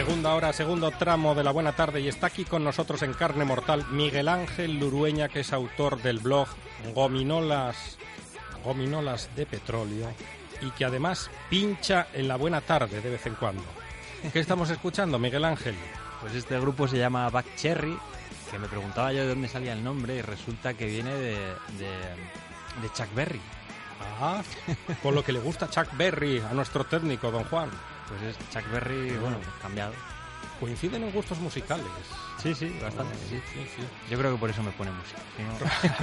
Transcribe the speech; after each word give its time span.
Segunda 0.00 0.32
hora, 0.32 0.50
segundo 0.54 0.90
tramo 0.92 1.34
de 1.34 1.44
la 1.44 1.50
buena 1.50 1.72
tarde 1.72 2.00
y 2.00 2.08
está 2.08 2.28
aquí 2.28 2.46
con 2.46 2.64
nosotros 2.64 3.02
en 3.02 3.12
carne 3.12 3.44
mortal 3.44 3.84
Miguel 3.90 4.28
Ángel 4.28 4.80
Lurueña, 4.80 5.28
que 5.28 5.40
es 5.40 5.52
autor 5.52 6.00
del 6.00 6.20
blog 6.20 6.48
Gominolas, 6.94 7.98
Gominolas 8.64 9.28
de 9.36 9.44
Petróleo 9.44 10.10
y 10.62 10.70
que 10.70 10.86
además 10.86 11.30
pincha 11.50 12.06
en 12.14 12.28
la 12.28 12.36
buena 12.36 12.62
tarde 12.62 13.02
de 13.02 13.10
vez 13.10 13.26
en 13.26 13.34
cuando. 13.34 13.62
¿Qué 14.32 14.40
estamos 14.40 14.70
escuchando, 14.70 15.18
Miguel 15.18 15.44
Ángel? 15.44 15.74
Pues 16.22 16.34
este 16.34 16.58
grupo 16.58 16.88
se 16.88 16.96
llama 16.96 17.28
Back 17.28 17.56
Cherry, 17.56 17.98
que 18.50 18.58
me 18.58 18.68
preguntaba 18.68 19.12
yo 19.12 19.20
de 19.20 19.28
dónde 19.28 19.48
salía 19.48 19.74
el 19.74 19.84
nombre 19.84 20.16
y 20.16 20.22
resulta 20.22 20.72
que 20.72 20.86
viene 20.86 21.12
de, 21.12 21.34
de, 21.34 21.90
de 22.80 22.92
Chuck 22.94 23.14
Berry. 23.14 23.40
Ah, 24.18 24.42
con 25.02 25.14
lo 25.14 25.22
que 25.22 25.32
le 25.32 25.40
gusta 25.40 25.68
Chuck 25.68 25.94
Berry 25.98 26.38
a 26.38 26.54
nuestro 26.54 26.84
técnico, 26.84 27.30
don 27.30 27.44
Juan. 27.44 27.68
Pues 28.10 28.22
es 28.36 28.50
Chuck 28.52 28.70
Berry, 28.72 29.16
bueno, 29.18 29.38
cambiado. 29.62 29.92
Coinciden 30.58 31.04
en 31.04 31.12
gustos 31.12 31.38
musicales. 31.38 31.86
Sí, 32.42 32.54
sí, 32.54 32.68
bastante. 32.82 33.14
sí. 33.28 33.40
Sí, 33.54 33.60
sí. 33.76 33.82
Yo 34.10 34.18
creo 34.18 34.32
que 34.32 34.38
por 34.38 34.50
eso 34.50 34.62
me 34.62 34.72
pone 34.72 34.90
música. 34.90 35.18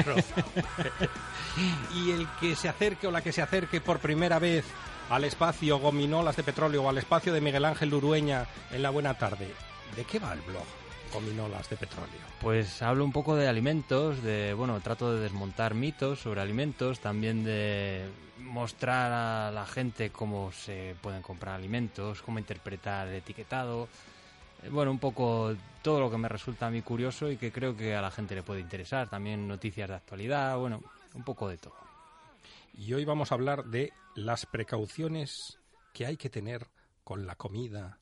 no- 0.02 1.96
y 1.96 2.12
el 2.12 2.28
que 2.40 2.56
se 2.56 2.70
acerque 2.70 3.06
o 3.08 3.12
la 3.12 3.22
que 3.22 3.32
se 3.32 3.42
acerque 3.42 3.82
por 3.82 4.00
primera 4.00 4.40
vez 4.40 4.66
al 5.10 5.24
espacio 5.26 5.78
Gominolas 5.80 6.36
de 6.36 6.44
Petróleo 6.44 6.84
o 6.84 6.90
al 6.90 6.98
espacio 6.98 7.34
de 7.34 7.42
Miguel 7.42 7.66
Ángel 7.66 7.94
Urueña 7.94 8.46
en 8.72 8.82
la 8.82 8.90
buena 8.90 9.14
tarde, 9.16 9.54
¿de 9.96 10.04
qué 10.06 10.20
va 10.20 10.34
el 10.34 10.42
blog 10.42 10.66
Gominolas 11.14 11.70
de 11.70 11.78
Petróleo? 11.78 12.20
Pues 12.42 12.82
hablo 12.82 13.04
un 13.04 13.12
poco 13.12 13.36
de 13.36 13.48
alimentos, 13.48 14.22
de 14.22 14.54
bueno, 14.54 14.80
trato 14.82 15.14
de 15.14 15.22
desmontar 15.22 15.74
mitos 15.74 16.20
sobre 16.20 16.42
alimentos, 16.42 17.00
también 17.00 17.44
de 17.44 18.06
mostrar 18.40 19.12
a 19.12 19.52
la 19.52 19.66
gente 19.66 20.10
cómo 20.10 20.52
se 20.52 20.96
pueden 21.02 21.22
comprar 21.22 21.56
alimentos, 21.56 22.22
cómo 22.22 22.40
interpretar 22.40 23.08
el 23.08 23.16
etiquetado. 23.16 23.88
Eh, 24.64 24.70
Bueno, 24.70 24.92
un 24.92 25.00
poco 25.00 25.56
todo 25.82 26.00
lo 26.00 26.12
que 26.12 26.18
me 26.18 26.30
resulta 26.30 26.68
a 26.68 26.72
mí 26.72 26.82
curioso 26.82 27.30
y 27.32 27.38
que 27.38 27.52
creo 27.52 27.76
que 27.76 27.96
a 27.96 28.02
la 28.02 28.12
gente 28.12 28.36
le 28.36 28.44
puede 28.44 28.62
interesar. 28.62 29.10
También 29.10 29.48
noticias 29.48 29.90
de 29.90 29.96
actualidad, 29.96 30.58
bueno, 30.58 30.82
un 31.14 31.24
poco 31.24 31.48
de 31.50 31.58
todo. 31.58 31.76
Y 32.74 32.94
hoy 32.94 33.06
vamos 33.06 33.32
a 33.32 33.36
hablar 33.36 33.66
de 33.66 33.92
las 34.16 34.46
precauciones 34.46 35.60
que 35.94 36.06
hay 36.06 36.18
que 36.18 36.30
tener 36.30 36.68
con 37.04 37.26
la 37.26 37.36
comida 37.36 38.00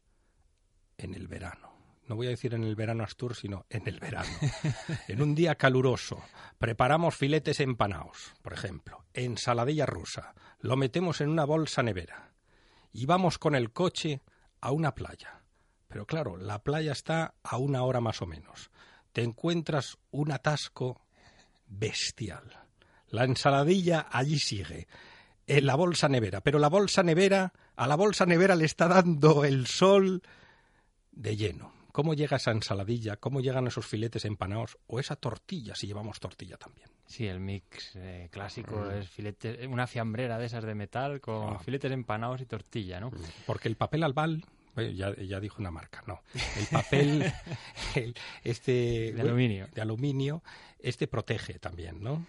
en 0.98 1.14
el 1.14 1.28
verano. 1.28 1.75
No 2.08 2.16
voy 2.16 2.28
a 2.28 2.32
decir 2.32 2.54
en 2.54 2.64
el 2.64 2.76
verano 2.76 3.04
Astur, 3.04 3.36
sino 3.36 3.66
en 3.70 3.88
el 3.88 4.00
verano. 4.00 4.30
en 5.08 5.22
un 5.22 5.34
día 5.34 5.56
caluroso, 5.56 6.22
preparamos 6.60 7.16
filetes 7.16 7.60
empanados, 7.60 8.34
por 8.42 8.54
ejemplo, 8.54 9.06
ensaladilla 9.14 9.86
rusa, 9.86 10.36
lo 10.60 10.76
metemos 10.78 11.22
en 11.22 11.30
una 11.30 11.46
bolsa 11.46 11.82
nevera 11.82 12.34
y 12.92 13.06
vamos 13.06 13.38
con 13.38 13.56
el 13.56 13.72
coche 13.72 14.22
a 14.62 14.72
una 14.72 14.96
playa. 14.96 15.42
Pero 15.88 16.06
claro, 16.06 16.38
la 16.38 16.64
playa 16.64 16.92
está 16.92 17.36
a 17.44 17.58
una 17.58 17.84
hora 17.84 18.02
más 18.02 18.22
o 18.22 18.26
menos. 18.26 18.70
Te 19.12 19.24
encuentras 19.24 19.98
un 20.12 20.32
atasco 20.32 21.02
bestial. 21.68 22.44
La 23.08 23.24
ensaladilla 23.24 24.08
allí 24.12 24.40
sigue, 24.40 24.88
en 25.48 25.66
la 25.66 25.76
bolsa 25.76 26.10
nevera, 26.10 26.42
pero 26.42 26.60
la 26.60 26.70
bolsa 26.70 27.04
nevera, 27.04 27.54
a 27.76 27.88
la 27.88 27.96
bolsa 27.96 28.26
nevera 28.26 28.56
le 28.56 28.66
está 28.66 28.88
dando 28.88 29.46
el 29.46 29.68
sol 29.68 30.22
de 31.12 31.36
lleno. 31.36 31.75
¿Cómo 31.96 32.14
llega 32.14 32.36
esa 32.36 32.52
ensaladilla? 32.52 33.16
¿Cómo 33.16 33.40
llegan 33.40 33.68
esos 33.68 33.86
filetes 33.86 34.26
empanados? 34.26 34.78
O 34.88 35.00
esa 35.00 35.16
tortilla, 35.16 35.76
si 35.76 35.88
llevamos 35.88 36.20
tortilla 36.20 36.58
también. 36.58 36.90
Sí, 37.06 37.26
el 37.26 37.40
mix 37.40 37.94
eh, 37.96 38.28
clásico 38.34 38.92
es 38.92 39.08
filete, 39.08 39.66
una 39.66 39.88
fiambrera 39.88 40.38
de 40.38 40.46
esas 40.48 40.66
de 40.66 40.76
metal 40.76 41.22
con 41.22 41.54
Ah. 41.56 41.60
filetes 41.60 41.94
empanados 41.94 42.42
y 42.42 42.46
tortilla, 42.46 43.00
¿no? 43.00 43.12
Porque 43.46 43.70
el 43.70 43.78
papel 43.78 44.04
albal, 44.04 44.44
ya, 44.76 45.16
ya 45.16 45.40
dijo 45.40 45.62
una 45.62 45.72
marca, 45.72 46.04
no. 46.06 46.20
El 46.60 46.66
papel, 46.70 47.32
el- 47.96 48.14
este... 48.44 49.14
De 49.14 49.22
aluminio. 49.22 49.70
De 49.74 49.82
aluminio, 49.82 50.44
este 50.80 51.08
protege 51.08 51.60
también, 51.60 52.04
¿no? 52.04 52.26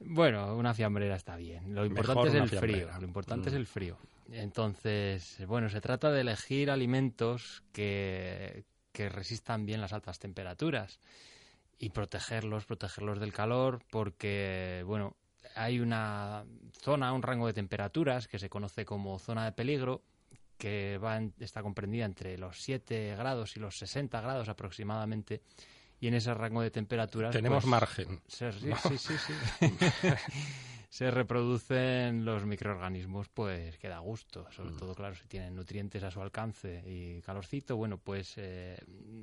Bueno, 0.00 0.54
una 0.58 0.74
fiambrera 0.74 1.16
está 1.16 1.36
bien. 1.36 1.74
Lo 1.74 1.80
Mejor 1.84 1.86
importante 1.88 2.28
es 2.28 2.34
el 2.52 2.58
frío. 2.60 2.90
Lo 3.00 3.06
importante 3.06 3.46
Mm. 3.46 3.48
es 3.48 3.54
el 3.54 3.66
frío. 3.66 3.96
Entonces, 4.30 5.38
bueno, 5.46 5.70
se 5.70 5.80
trata 5.80 6.10
de 6.12 6.20
elegir 6.20 6.70
alimentos 6.70 7.62
que, 7.72 8.64
que 8.96 9.10
resistan 9.10 9.66
bien 9.66 9.82
las 9.82 9.92
altas 9.92 10.18
temperaturas 10.18 11.00
y 11.78 11.90
protegerlos, 11.90 12.64
protegerlos 12.64 13.20
del 13.20 13.30
calor, 13.34 13.80
porque, 13.90 14.82
bueno, 14.86 15.14
hay 15.54 15.80
una 15.80 16.46
zona, 16.80 17.12
un 17.12 17.20
rango 17.20 17.46
de 17.46 17.52
temperaturas 17.52 18.26
que 18.26 18.38
se 18.38 18.48
conoce 18.48 18.86
como 18.86 19.18
zona 19.18 19.44
de 19.44 19.52
peligro, 19.52 20.00
que 20.56 20.98
va 21.04 21.18
en- 21.18 21.34
está 21.40 21.60
comprendida 21.62 22.06
entre 22.06 22.38
los 22.38 22.62
7 22.62 23.14
grados 23.18 23.54
y 23.58 23.60
los 23.60 23.76
60 23.76 24.22
grados 24.22 24.48
aproximadamente. 24.48 25.42
Y 26.00 26.08
en 26.08 26.14
ese 26.14 26.32
rango 26.32 26.62
de 26.62 26.70
temperaturas. 26.70 27.32
Tenemos 27.32 27.64
pues, 27.64 27.70
margen. 27.70 28.22
se- 28.28 28.52
sí, 28.60 28.72
sí, 28.88 28.96
sí, 28.96 29.18
sí. 29.18 29.34
se 30.88 31.10
reproducen 31.10 32.24
los 32.24 32.46
microorganismos, 32.46 33.28
pues 33.28 33.78
que 33.78 33.88
da 33.88 33.98
gusto. 33.98 34.46
Sobre 34.52 34.70
Mm. 34.70 34.76
todo, 34.76 34.94
claro, 34.94 35.14
si 35.14 35.26
tienen 35.26 35.54
nutrientes 35.54 36.02
a 36.02 36.10
su 36.10 36.20
alcance 36.20 36.82
y 36.86 37.20
calorcito, 37.22 37.76
bueno, 37.76 37.98
pues 37.98 38.34
eh, 38.38 38.78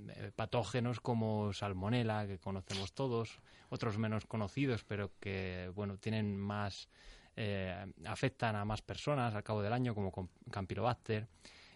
eh, 0.10 0.32
patógenos 0.36 1.00
como 1.00 1.54
salmonela, 1.54 2.28
que 2.28 2.38
conocemos 2.38 2.94
todos, 2.94 3.40
otros 3.70 3.98
menos 3.98 4.26
conocidos, 4.26 4.84
pero 4.84 5.12
que, 5.20 5.72
bueno, 5.74 5.98
tienen 5.98 6.38
más, 6.38 6.90
eh, 7.36 7.86
afectan 8.06 8.56
a 8.56 8.66
más 8.66 8.82
personas 8.82 9.34
al 9.34 9.44
cabo 9.44 9.62
del 9.62 9.74
año, 9.74 9.96
como 9.96 10.12
Campylobacter. 10.52 11.28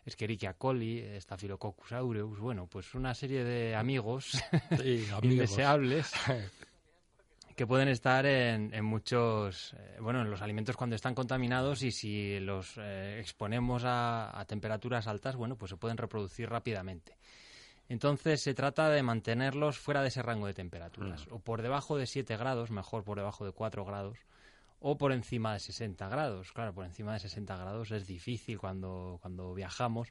Escherichia 0.05 0.53
coli, 0.53 1.03
Staphylococcus 1.19 1.91
aureus, 1.91 2.39
bueno, 2.39 2.67
pues 2.67 2.93
una 2.95 3.13
serie 3.13 3.43
de 3.43 3.75
amigos 3.75 4.41
Sí, 4.77 5.05
amigos. 5.13 5.23
indeseables 5.23 6.11
que 7.57 7.65
pueden 7.65 7.87
estar 7.87 8.23
en, 8.27 8.71
en 8.71 8.85
muchos, 8.85 9.73
eh, 9.73 9.97
bueno, 9.99 10.21
en 10.21 10.29
los 10.29 10.43
alimentos 10.43 10.77
cuando 10.77 10.95
están 10.95 11.15
contaminados 11.15 11.81
y 11.81 11.89
si 11.89 12.39
los 12.39 12.75
eh, 12.77 13.17
exponemos 13.19 13.83
a, 13.83 14.39
a 14.39 14.45
temperaturas 14.45 15.07
altas, 15.07 15.35
bueno, 15.35 15.55
pues 15.55 15.71
se 15.71 15.75
pueden 15.75 15.97
reproducir 15.97 16.47
rápidamente. 16.47 17.17
Entonces 17.89 18.43
se 18.43 18.53
trata 18.53 18.89
de 18.89 19.01
mantenerlos 19.01 19.79
fuera 19.79 20.03
de 20.03 20.09
ese 20.09 20.21
rango 20.21 20.45
de 20.45 20.53
temperaturas, 20.53 21.25
o 21.31 21.39
por 21.39 21.63
debajo 21.63 21.97
de 21.97 22.05
7 22.05 22.37
grados, 22.37 22.69
mejor 22.69 23.03
por 23.03 23.17
debajo 23.17 23.43
de 23.43 23.53
4 23.53 23.83
grados, 23.85 24.19
o 24.79 24.95
por 24.95 25.11
encima 25.11 25.53
de 25.53 25.59
60 25.59 26.07
grados. 26.09 26.51
Claro, 26.51 26.75
por 26.75 26.85
encima 26.85 27.13
de 27.13 27.21
60 27.21 27.57
grados 27.57 27.89
es 27.89 28.05
difícil 28.05 28.59
cuando, 28.59 29.17
cuando 29.19 29.55
viajamos. 29.55 30.09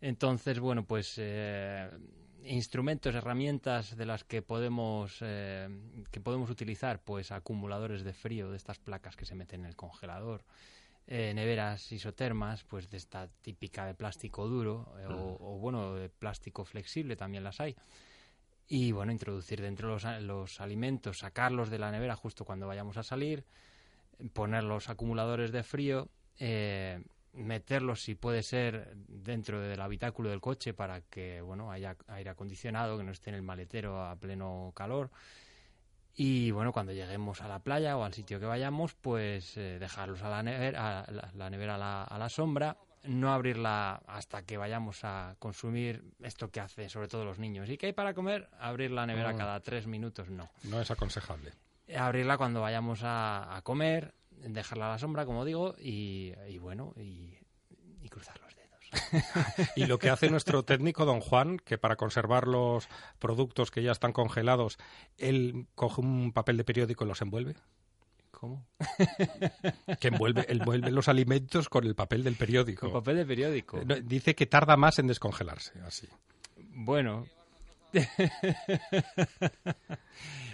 Entonces, 0.00 0.58
bueno, 0.58 0.84
pues 0.84 1.16
eh, 1.18 1.90
instrumentos, 2.44 3.14
herramientas 3.14 3.96
de 3.96 4.06
las 4.06 4.24
que 4.24 4.42
podemos 4.42 5.18
eh, 5.20 5.68
que 6.10 6.20
podemos 6.20 6.50
utilizar, 6.50 7.02
pues 7.02 7.32
acumuladores 7.32 8.04
de 8.04 8.12
frío 8.12 8.50
de 8.50 8.56
estas 8.56 8.78
placas 8.78 9.16
que 9.16 9.26
se 9.26 9.34
meten 9.34 9.60
en 9.60 9.66
el 9.66 9.76
congelador, 9.76 10.44
eh, 11.06 11.32
neveras 11.34 11.90
isotermas, 11.92 12.64
pues 12.64 12.90
de 12.90 12.96
esta 12.96 13.28
típica 13.42 13.86
de 13.86 13.94
plástico 13.94 14.46
duro 14.46 14.94
eh, 14.98 15.06
o, 15.06 15.36
o, 15.40 15.58
bueno 15.58 15.94
de 15.94 16.08
plástico 16.08 16.64
flexible 16.64 17.16
también 17.16 17.44
las 17.44 17.60
hay. 17.60 17.76
y 18.68 18.92
bueno, 18.92 19.10
introducir 19.10 19.60
dentro 19.60 19.88
los, 19.88 20.04
los 20.22 20.60
alimentos, 20.60 21.18
sacarlos 21.18 21.70
de 21.70 21.78
la 21.78 21.90
nevera 21.90 22.14
justo 22.14 22.44
cuando 22.44 22.66
vayamos 22.68 22.96
a 22.96 23.02
salir, 23.02 23.44
poner 24.32 24.64
los 24.64 24.88
acumuladores 24.88 25.52
de 25.52 25.62
frío, 25.62 26.08
eh, 26.38 27.02
meterlos 27.32 28.02
si 28.02 28.14
puede 28.14 28.42
ser 28.42 28.92
dentro 28.96 29.60
del 29.60 29.80
habitáculo 29.80 30.30
del 30.30 30.40
coche 30.40 30.74
para 30.74 31.00
que 31.02 31.40
bueno 31.40 31.70
haya 31.70 31.96
aire 32.08 32.30
acondicionado, 32.30 32.98
que 32.98 33.04
no 33.04 33.12
esté 33.12 33.30
en 33.30 33.36
el 33.36 33.42
maletero 33.42 34.04
a 34.04 34.16
pleno 34.16 34.72
calor. 34.74 35.10
Y 36.14 36.50
bueno, 36.50 36.72
cuando 36.72 36.92
lleguemos 36.92 37.40
a 37.40 37.48
la 37.48 37.60
playa 37.60 37.96
o 37.96 38.04
al 38.04 38.12
sitio 38.12 38.40
que 38.40 38.46
vayamos, 38.46 38.94
pues 38.94 39.56
eh, 39.56 39.78
dejarlos 39.78 40.22
a 40.22 40.28
la 40.28 40.42
nevera, 40.42 41.00
a 41.02 41.10
la, 41.12 41.30
la 41.34 41.50
nevera 41.50 41.76
a 41.76 41.78
la, 41.78 42.02
a 42.04 42.18
la 42.18 42.28
sombra, 42.28 42.76
no 43.04 43.32
abrirla 43.32 44.02
hasta 44.06 44.42
que 44.42 44.58
vayamos 44.58 45.04
a 45.04 45.36
consumir 45.38 46.02
esto 46.22 46.50
que 46.50 46.60
hace 46.60 46.88
sobre 46.88 47.08
todo 47.08 47.24
los 47.24 47.38
niños. 47.38 47.70
¿Y 47.70 47.78
qué 47.78 47.86
hay 47.86 47.92
para 47.92 48.12
comer? 48.12 48.48
Abrir 48.58 48.90
la 48.90 49.06
nevera 49.06 49.30
Ah. 49.30 49.36
cada 49.36 49.60
tres 49.60 49.86
minutos, 49.86 50.28
no. 50.28 50.50
No 50.64 50.80
es 50.80 50.90
aconsejable. 50.90 51.52
Abrirla 51.96 52.36
cuando 52.36 52.60
vayamos 52.60 53.02
a, 53.04 53.56
a 53.56 53.62
comer, 53.62 54.12
dejarla 54.46 54.86
a 54.86 54.92
la 54.92 54.98
sombra, 54.98 55.26
como 55.26 55.44
digo, 55.44 55.74
y, 55.78 56.32
y 56.48 56.58
bueno, 56.58 56.94
y, 56.96 57.38
y 58.02 58.08
cruzar 58.08 58.40
los 58.40 58.54
dedos. 58.54 58.60
Y 59.76 59.86
lo 59.86 59.98
que 59.98 60.10
hace 60.10 60.30
nuestro 60.30 60.64
técnico, 60.64 61.04
don 61.04 61.20
Juan, 61.20 61.58
que 61.58 61.78
para 61.78 61.96
conservar 61.96 62.46
los 62.46 62.88
productos 63.18 63.70
que 63.70 63.82
ya 63.82 63.92
están 63.92 64.12
congelados, 64.12 64.78
él 65.16 65.66
coge 65.74 66.00
un 66.00 66.32
papel 66.32 66.56
de 66.56 66.64
periódico 66.64 67.04
y 67.04 67.08
los 67.08 67.22
envuelve. 67.22 67.56
¿Cómo? 68.30 68.66
Que 70.00 70.08
envuelve, 70.08 70.46
envuelve 70.48 70.90
los 70.90 71.08
alimentos 71.08 71.68
con 71.68 71.84
el 71.84 71.94
papel 71.94 72.24
del 72.24 72.36
periódico. 72.36 72.90
Con 72.90 73.02
papel 73.02 73.16
de 73.16 73.26
periódico. 73.26 73.80
Dice 74.02 74.34
que 74.34 74.46
tarda 74.46 74.78
más 74.78 74.98
en 74.98 75.08
descongelarse, 75.08 75.78
así. 75.86 76.08
Bueno, 76.56 77.26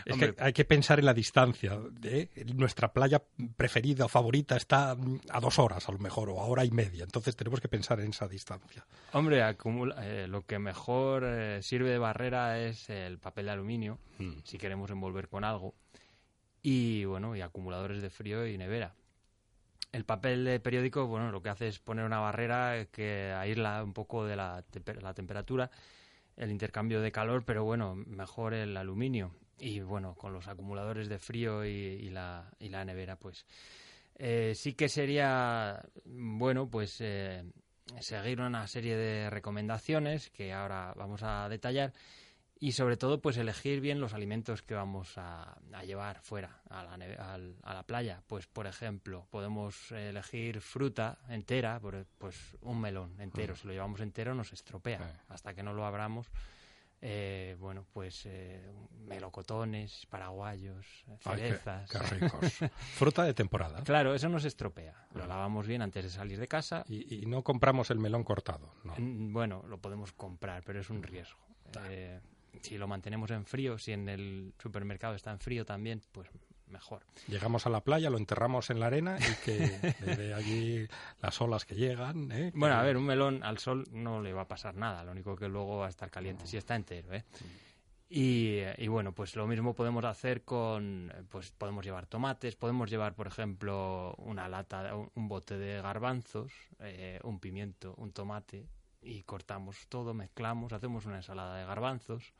Es 0.05 0.13
Hombre. 0.13 0.35
que 0.37 0.43
hay 0.45 0.53
que 0.53 0.65
pensar 0.65 1.01
en 1.01 1.05
la 1.05 1.13
distancia. 1.15 1.77
¿eh? 2.05 2.29
Nuestra 2.55 2.93
playa 2.93 3.21
preferida 3.57 4.05
o 4.05 4.09
favorita 4.09 4.57
está 4.57 4.95
mm, 4.95 5.23
a 5.31 5.41
dos 5.41 5.59
horas, 5.59 5.89
a 5.89 5.93
lo 5.93 5.99
mejor, 5.99 6.31
o 6.31 6.41
a 6.41 6.45
hora 6.45 6.65
y 6.65 6.71
media. 6.71 7.03
Entonces 7.03 7.35
tenemos 7.35 7.61
que 7.61 7.67
pensar 7.69 7.99
en 7.99 8.11
esa 8.11 8.29
distancia. 8.29 8.87
Hombre, 9.15 9.43
acumula- 9.43 9.97
eh, 10.05 10.29
lo 10.29 10.43
que 10.47 10.61
mejor 10.61 11.25
eh, 11.27 11.61
sirve 11.61 11.91
de 11.91 11.99
barrera 11.99 12.61
es 12.61 12.89
el 12.89 13.19
papel 13.19 13.47
de 13.47 13.51
aluminio, 13.53 13.99
Mm. 14.19 14.35
si 14.45 14.59
queremos 14.59 14.89
envolver 14.93 15.29
con 15.29 15.43
algo, 15.43 15.75
y 16.63 17.05
bueno, 17.05 17.35
y 17.35 17.41
acumuladores 17.41 18.01
de 18.01 18.09
frío 18.11 18.47
y 18.47 18.57
nevera. 18.57 18.95
El 19.91 20.05
papel 20.05 20.45
de 20.45 20.61
periódico, 20.61 21.07
bueno, 21.09 21.33
lo 21.33 21.43
que 21.43 21.49
hace 21.49 21.67
es 21.67 21.81
poner 21.81 22.05
una 22.05 22.21
barrera 22.21 22.87
que 22.93 23.33
aísla 23.33 23.83
un 23.83 23.93
poco 23.93 24.25
de 24.25 24.37
la, 24.37 24.63
la 25.03 25.15
temperatura, 25.15 25.69
el 26.37 26.51
intercambio 26.51 27.01
de 27.01 27.13
calor, 27.13 27.45
pero 27.45 27.65
bueno, 27.65 27.95
mejor 27.95 28.55
el 28.55 28.77
aluminio. 28.77 29.35
Y 29.59 29.81
bueno, 29.81 30.15
con 30.15 30.33
los 30.33 30.49
acumuladores 30.49 31.09
de 31.09 31.19
frío 31.19 31.65
y, 31.65 31.69
y 31.71 32.11
la, 32.11 32.51
y 32.59 32.69
la 32.69 32.85
nevera, 32.85 33.17
pues 33.17 33.47
eh, 34.19 34.53
sí 34.55 34.75
que 34.75 34.89
sería 34.89 35.83
bueno, 36.05 36.69
pues 36.69 37.01
eh, 37.01 37.45
seguir 38.01 38.41
una 38.41 38.67
serie 38.67 38.97
de 38.97 39.31
recomendaciones 39.31 40.31
que 40.31 40.53
ahora 40.53 40.93
vamos 40.97 41.23
a 41.23 41.49
detallar 41.49 41.93
y 42.59 42.73
sobre 42.73 42.97
todo 42.97 43.21
pues 43.21 43.37
elegir 43.37 43.81
bien 43.81 44.01
los 44.01 44.15
alimentos 44.15 44.63
que 44.63 44.75
vamos 44.75 45.19
a, 45.19 45.59
a 45.73 45.85
llevar 45.85 46.21
fuera 46.23 46.63
a 46.71 46.83
la, 46.85 46.97
neve- 46.97 47.19
al- 47.19 47.57
a 47.63 47.75
la 47.75 47.83
playa 47.83 48.23
pues 48.27 48.47
por 48.47 48.67
ejemplo 48.67 49.27
podemos 49.31 49.93
elegir 49.93 50.61
fruta 50.63 51.19
entera 51.29 51.79
pues 52.19 52.57
un 52.63 52.81
melón 52.81 53.21
entero 53.21 53.55
si 53.57 53.67
lo 53.67 53.73
llevamos 53.75 54.01
entero 54.01 54.35
nos 54.35 54.53
estropea 54.55 55.23
hasta 55.29 55.53
que 55.55 55.63
no 55.63 55.75
lo 55.75 55.85
abramos 55.85 56.29
eh, 57.03 57.57
bueno 57.61 57.85
pues 57.93 58.23
eh, 58.25 58.73
melocotones 59.07 60.07
paraguayos 60.07 60.87
Ay, 61.25 61.37
qué- 61.37 61.43
cerezas 61.49 61.91
qué 61.91 61.99
ricos. 62.21 62.59
Fruta 62.95 63.25
de 63.25 63.35
temporada. 63.35 63.83
Claro, 63.85 64.15
eso 64.15 64.29
nos 64.31 64.45
estropea. 64.47 64.95
Lo 65.15 65.27
lavamos 65.27 65.67
bien 65.67 65.83
antes 65.83 66.05
de 66.05 66.11
salir 66.11 66.39
de 66.39 66.49
casa. 66.49 66.85
Y, 66.89 67.23
y 67.23 67.27
no 67.27 67.43
compramos 67.43 67.91
el 67.91 67.99
melón 67.99 68.25
cortado. 68.25 68.73
No. 68.85 68.95
Mm, 68.97 69.33
Bueno, 69.33 69.63
lo 69.69 69.79
podemos 69.79 70.13
comprar, 70.13 70.63
pero 70.65 70.81
es 70.81 70.89
un 70.91 71.03
riesgo. 71.03 71.39
Eh, 71.89 72.21
si 72.63 72.79
lo 72.79 72.87
mantenemos 72.87 73.31
en 73.31 73.45
frío, 73.45 73.79
si 73.79 73.93
en 73.93 74.09
el 74.09 74.53
supermercado 74.61 75.15
está 75.15 75.31
en 75.33 75.39
frío 75.39 75.65
también, 75.65 76.01
pues 76.13 76.29
mejor. 76.69 77.03
Llegamos 77.29 77.67
a 77.67 77.71
la 77.71 77.83
playa, 77.83 78.11
lo 78.11 78.19
enterramos 78.19 78.71
en 78.71 78.81
la 78.81 78.87
arena 78.87 79.19
y 79.19 79.45
que 79.45 79.53
de, 80.01 80.17
de 80.17 80.35
allí 80.35 80.89
las 81.21 81.41
olas 81.41 81.65
que 81.65 81.75
llegan. 81.75 82.31
¿eh? 82.33 82.53
Bueno, 82.55 82.77
a 82.77 82.83
ver, 82.83 82.97
un 82.97 83.05
melón 83.05 83.43
al 83.43 83.59
sol 83.59 83.85
no 83.93 84.21
le 84.21 84.33
va 84.33 84.43
a 84.43 84.49
pasar 84.49 84.75
nada, 84.75 85.05
lo 85.05 85.13
único 85.13 85.37
que 85.37 85.49
luego 85.49 85.79
va 85.79 85.87
a 85.87 85.91
estar 85.91 86.11
caliente, 86.11 86.47
si 86.47 86.57
está 86.57 86.75
entero, 86.75 87.13
¿eh? 87.13 87.25
Y, 88.09 88.61
y 88.79 88.87
bueno, 88.87 89.13
pues 89.13 89.35
lo 89.35 89.49
mismo 89.49 89.75
podemos 89.75 90.05
hacer 90.05 90.45
con, 90.45 91.13
pues 91.29 91.51
podemos 91.51 91.85
llevar 91.85 92.07
tomates, 92.07 92.55
podemos 92.55 92.89
llevar, 92.89 93.15
por 93.15 93.27
ejemplo, 93.27 94.15
una 94.19 94.49
lata, 94.49 94.95
un, 94.95 95.11
un 95.13 95.27
bote 95.27 95.59
de 95.59 95.83
garbanzos, 95.83 96.53
eh, 96.79 97.19
un 97.25 97.41
pimiento, 97.41 97.95
un 97.97 98.13
tomate, 98.13 98.69
y 99.03 99.23
cortamos 99.23 99.77
todo, 99.89 100.15
mezclamos, 100.15 100.73
hacemos 100.73 101.07
una 101.07 101.17
ensalada 101.17 101.57
de 101.59 101.67
garbanzos. 101.67 102.33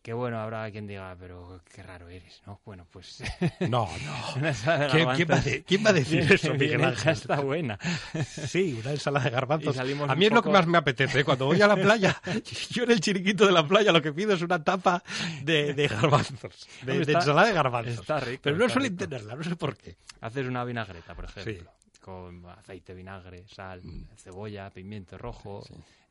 Que 0.00 0.12
bueno, 0.12 0.38
habrá 0.40 0.70
quien 0.70 0.86
diga, 0.86 1.14
pero 1.18 1.60
qué 1.74 1.82
raro 1.82 2.08
eres, 2.08 2.40
¿no? 2.46 2.60
Bueno, 2.64 2.86
pues 2.90 3.20
No, 3.60 3.88
no. 4.04 4.34
una 4.36 4.50
ensalada 4.50 4.84
de 4.84 4.90
¿Quién, 4.92 5.08
quién 5.08 5.08
va, 5.08 5.12
a 5.12 5.16
garbanzos 5.16 5.44
de- 5.52 5.62
quién 5.64 5.84
va 5.84 5.90
a 5.90 5.92
decir 5.92 6.20
eso, 6.32 6.54
Miguel 6.54 6.84
Ángel? 6.84 7.12
está 7.12 7.40
buena. 7.40 7.78
Sí, 8.24 8.78
una 8.80 8.92
ensalada 8.92 9.24
de 9.24 9.30
garbanzos. 9.32 9.76
A 9.76 10.14
mí 10.14 10.24
es 10.26 10.32
lo 10.32 10.40
que 10.42 10.50
más 10.50 10.66
me 10.68 10.78
apetece. 10.78 11.24
Cuando 11.24 11.46
voy 11.46 11.60
a 11.60 11.66
la 11.66 11.74
playa, 11.74 12.22
yo 12.70 12.84
en 12.84 12.92
el 12.92 13.00
chiriquito 13.00 13.44
de 13.44 13.52
la 13.52 13.66
playa 13.66 13.90
lo 13.90 14.00
que 14.00 14.12
pido 14.12 14.32
es 14.34 14.40
una 14.40 14.62
tapa 14.62 15.02
de, 15.42 15.74
de 15.74 15.88
garbanzos. 15.88 16.68
De, 16.82 16.96
ensalada 17.02 17.48
de 17.48 17.52
garbanzos. 17.54 17.94
está 18.00 18.20
rico, 18.20 18.40
Pero 18.44 18.56
no 18.56 18.68
suelen 18.68 18.92
rico. 18.96 19.08
tenerla, 19.08 19.34
no 19.34 19.42
sé 19.42 19.56
por 19.56 19.76
qué. 19.76 19.96
Haces 20.20 20.46
una 20.46 20.64
vinagreta, 20.64 21.14
por 21.16 21.24
ejemplo, 21.24 21.52
Sí. 21.52 21.58
Con 22.08 22.46
aceite, 22.46 22.94
vinagre, 22.94 23.46
sal, 23.46 23.82
Mm. 23.84 24.06
cebolla, 24.16 24.70
pimiento 24.70 25.18
rojo, 25.18 25.62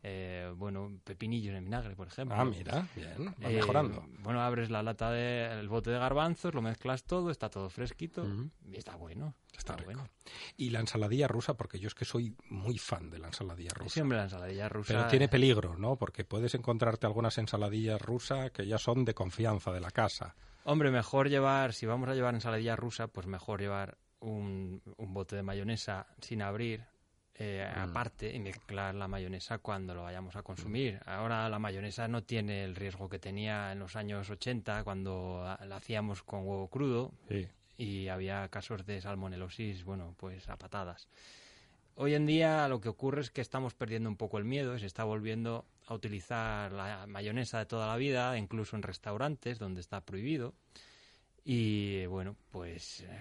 eh, 0.03 0.51
bueno, 0.55 0.99
pepinillos 1.03 1.55
en 1.55 1.63
vinagre, 1.65 1.95
por 1.95 2.07
ejemplo. 2.07 2.37
Ah, 2.39 2.45
mira, 2.45 2.87
bien, 2.95 3.27
va 3.43 3.49
Eh, 3.49 3.55
mejorando. 3.55 4.05
Bueno, 4.19 4.41
abres 4.41 4.69
la 4.69 4.83
lata 4.83 5.11
del 5.11 5.67
bote 5.69 5.89
de 5.89 5.97
garbanzos, 5.97 6.53
lo 6.53 6.61
mezclas 6.61 7.03
todo, 7.03 7.31
está 7.31 7.49
todo 7.49 7.69
fresquito 7.69 8.25
y 8.71 8.77
está 8.77 8.95
bueno. 8.95 9.33
Está 9.57 9.73
rico. 9.75 9.85
bueno. 9.85 10.07
Y 10.55 10.69
la 10.69 10.79
ensaladilla 10.81 11.27
rusa, 11.27 11.55
porque 11.57 11.79
yo 11.79 11.87
es 11.87 11.95
que 11.95 12.05
soy 12.05 12.35
muy 12.49 12.77
fan 12.77 13.09
de 13.09 13.17
la 13.17 13.27
ensaladilla 13.27 13.71
rusa. 13.73 13.89
Siempre 13.95 14.17
la 14.17 14.25
ensaladilla 14.25 14.69
rusa. 14.69 14.93
Pero 14.93 15.07
tiene 15.07 15.27
peligro, 15.29 15.75
¿no? 15.77 15.95
Porque 15.95 16.23
puedes 16.23 16.53
encontrarte 16.53 17.07
algunas 17.07 17.37
ensaladillas 17.39 17.99
rusas 17.99 18.51
que 18.51 18.67
ya 18.67 18.77
son 18.77 19.03
de 19.03 19.15
confianza 19.15 19.71
de 19.71 19.79
la 19.81 19.89
casa. 19.89 20.35
Hombre, 20.63 20.91
mejor 20.91 21.29
llevar, 21.29 21.73
si 21.73 21.85
vamos 21.87 22.07
a 22.09 22.13
llevar 22.13 22.35
ensaladilla 22.35 22.75
rusa, 22.75 23.07
pues 23.07 23.25
mejor 23.25 23.61
llevar 23.61 23.97
un, 24.21 24.81
un 24.97 25.13
bote 25.13 25.35
de 25.35 25.43
mayonesa 25.43 26.07
sin 26.21 26.41
abrir. 26.41 26.83
eh, 27.39 27.71
Mm. 27.75 27.79
aparte 27.89 28.33
y 28.33 28.39
mezclar 28.39 28.95
la 28.95 29.07
mayonesa 29.07 29.59
cuando 29.59 29.93
lo 29.93 30.01
vayamos 30.01 30.35
a 30.35 30.41
consumir. 30.41 30.99
Ahora 31.05 31.47
la 31.49 31.59
mayonesa 31.59 32.07
no 32.07 32.23
tiene 32.23 32.63
el 32.63 32.75
riesgo 32.75 33.07
que 33.09 33.19
tenía 33.19 33.71
en 33.71 33.77
los 33.77 33.95
años 33.95 34.27
80 34.27 34.83
cuando 34.83 35.43
la 35.67 35.75
hacíamos 35.75 36.23
con 36.23 36.47
huevo 36.47 36.67
crudo 36.67 37.11
Sí. 37.29 37.47
y 37.77 38.07
había 38.07 38.47
casos 38.49 38.87
de 38.87 39.01
salmonelosis, 39.01 39.83
bueno, 39.83 40.15
pues 40.17 40.49
a 40.49 40.57
patadas. 40.57 41.09
Hoy 41.93 42.15
en 42.15 42.25
día 42.25 42.67
lo 42.67 42.81
que 42.81 42.89
ocurre 42.89 43.21
es 43.21 43.29
que 43.29 43.41
estamos 43.41 43.75
perdiendo 43.75 44.09
un 44.09 44.17
poco 44.17 44.39
el 44.39 44.45
miedo, 44.45 44.75
y 44.75 44.79
se 44.79 44.87
está 44.87 45.03
volviendo 45.03 45.63
a 45.85 45.93
utilizar 45.93 46.71
la 46.71 47.05
mayonesa 47.05 47.59
de 47.59 47.67
toda 47.67 47.85
la 47.85 47.97
vida, 47.97 48.35
incluso 48.39 48.75
en 48.75 48.81
restaurantes 48.81 49.59
donde 49.59 49.81
está 49.81 50.01
prohibido. 50.01 50.55
Y 51.43 52.05
bueno, 52.07 52.35
pues 52.51 53.01
eh, 53.01 53.19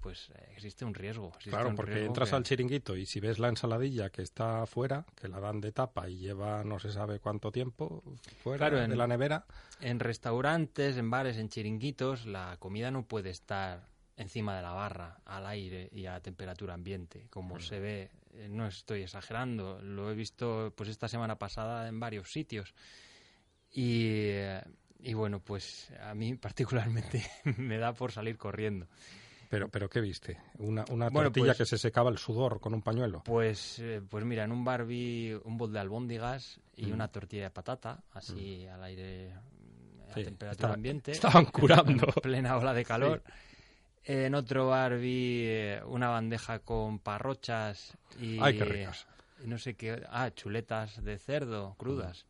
pues 0.00 0.30
eh, 0.34 0.48
existe 0.54 0.84
un 0.84 0.94
riesgo. 0.94 1.28
existe 1.28 1.50
Claro, 1.50 1.70
un 1.70 1.76
porque 1.76 1.92
riesgo 1.92 2.06
entras 2.08 2.30
que- 2.30 2.36
al 2.36 2.42
chiringuito 2.42 2.96
y 2.96 3.06
si 3.06 3.20
ves 3.20 3.38
la 3.38 3.48
ensaladilla 3.48 4.10
que 4.10 4.22
está 4.22 4.66
fuera, 4.66 5.04
que 5.14 5.28
la 5.28 5.40
dan 5.40 5.60
de 5.60 5.72
tapa 5.72 6.08
y 6.08 6.16
lleva 6.18 6.64
no 6.64 6.78
se 6.78 6.90
sabe 6.92 7.18
cuánto 7.20 7.52
tiempo 7.52 8.02
fuera 8.42 8.58
Claro, 8.58 8.78
de 8.78 8.84
en- 8.84 8.98
la 8.98 9.06
nevera, 9.06 9.44
En 9.80 9.98
restaurantes, 10.00 10.96
en 10.98 11.10
bares, 11.10 11.36
en 11.38 11.48
chiringuitos, 11.48 12.26
la 12.26 12.56
comida 12.58 12.90
no 12.90 13.04
puede 13.04 13.30
estar 13.30 13.88
encima 14.16 14.54
de 14.56 14.62
la 14.62 14.72
barra, 14.72 15.20
al 15.24 15.46
aire 15.46 15.88
y 15.92 16.04
a 16.06 16.20
temperatura 16.20 16.74
ambiente, 16.74 17.26
como 17.30 17.58
se 17.60 17.80
ve. 17.80 18.10
eh, 18.34 18.48
No 18.50 18.66
estoy 18.66 19.02
exagerando, 19.02 19.80
lo 19.80 20.10
he 20.10 20.14
visto 20.14 20.72
pues 20.76 20.88
esta 20.90 21.08
semana 21.08 21.36
pasada 21.38 21.88
en 21.88 21.98
varios 21.98 22.30
sitios. 22.30 22.74
Y, 23.72 24.28
eh, 24.30 24.62
y 24.98 25.14
bueno, 25.14 25.40
pues 25.40 25.90
a 26.02 26.14
mí 26.14 26.34
particularmente 26.94 27.24
me 27.56 27.78
da 27.78 27.92
por 27.94 28.12
salir 28.12 28.36
corriendo. 28.36 28.86
Pero 29.50 29.68
pero 29.68 29.90
¿qué 29.90 30.00
viste? 30.00 30.38
Una, 30.58 30.84
una 30.90 31.10
Bueno, 31.10 31.28
tortilla 31.28 31.46
pues- 31.48 31.58
que 31.58 31.66
se 31.66 31.76
secaba 31.76 32.08
el 32.10 32.16
sudor 32.16 32.60
con 32.60 32.72
un 32.72 32.80
pañuelo. 32.82 33.22
Pues, 33.24 33.78
eh, 33.80 34.00
pues 34.08 34.24
mira, 34.24 34.44
en 34.44 34.52
un 34.52 34.64
bar 34.64 34.86
vi 34.86 35.32
un 35.44 35.58
bol 35.58 35.72
de 35.72 35.80
albóndigas 35.80 36.58
y 36.76 36.86
Mm. 36.86 36.92
una 36.94 37.08
tortilla 37.08 37.42
de 37.44 37.50
patata, 37.50 38.02
así 38.12 38.66
al 38.66 38.82
aire, 38.84 39.32
a 39.32 40.14
Sí, 40.14 40.24
temperatura 40.24 40.52
estaba- 40.52 40.74
ambiente. 40.74 41.12
estaban 41.12 41.44
curando. 41.52 42.06
En 42.06 42.22
plena 42.22 42.56
ola 42.56 42.72
de 42.72 42.84
calor. 42.84 43.22
En 44.04 44.34
otro 44.34 44.68
bar 44.68 44.96
vi 44.98 45.42
eh, 45.46 45.82
una 45.84 46.08
bandeja 46.08 46.60
con 46.60 47.00
parrochas 47.00 47.98
y... 48.18 48.38
Ay, 48.40 48.56
qué 48.56 48.64
ricas. 48.64 49.06
y 49.44 49.46
no 49.46 49.58
sé 49.58 49.74
qué... 49.74 50.02
Ah, 50.10 50.30
chuletas 50.34 51.04
de 51.04 51.18
cerdo 51.18 51.74
crudas. 51.76 52.24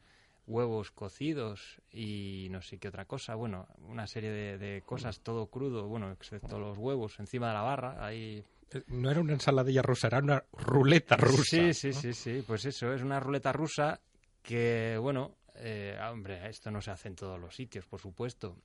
Huevos 0.51 0.91
cocidos 0.91 1.81
y 1.93 2.49
no 2.51 2.61
sé 2.61 2.79
qué 2.79 2.89
otra 2.89 3.05
cosa, 3.05 3.35
bueno, 3.37 3.69
una 3.89 4.07
serie 4.07 4.31
de, 4.31 4.59
de 4.59 4.83
cosas, 4.83 5.21
todo 5.21 5.47
crudo, 5.47 5.87
bueno, 5.87 6.11
excepto 6.11 6.59
los 6.59 6.77
huevos, 6.77 7.19
encima 7.21 7.49
de 7.49 7.55
la 7.55 7.63
barra, 7.63 8.05
ahí. 8.05 8.45
No 8.89 9.11
era 9.11 9.21
una 9.21 9.33
ensaladilla 9.33 9.83
rusa, 9.83 10.09
era 10.09 10.19
una 10.19 10.45
ruleta 10.53 11.17
rusa. 11.17 11.43
Sí, 11.45 11.75
sí, 11.75 11.93
sí, 11.93 12.13
sí, 12.13 12.45
pues 12.47 12.65
eso, 12.65 12.93
es 12.93 13.03
una 13.03 13.21
ruleta 13.21 13.53
rusa 13.53 14.01
que, 14.43 14.97
bueno, 15.01 15.37
eh, 15.57 15.99
hombre, 16.11 16.49
esto 16.49 16.71
no 16.71 16.81
se 16.81 16.91
hace 16.91 17.09
en 17.09 17.17
todos 17.17 17.39
los 17.41 17.55
sitios, 17.55 17.87
por 17.87 18.01
supuesto, 18.01 18.57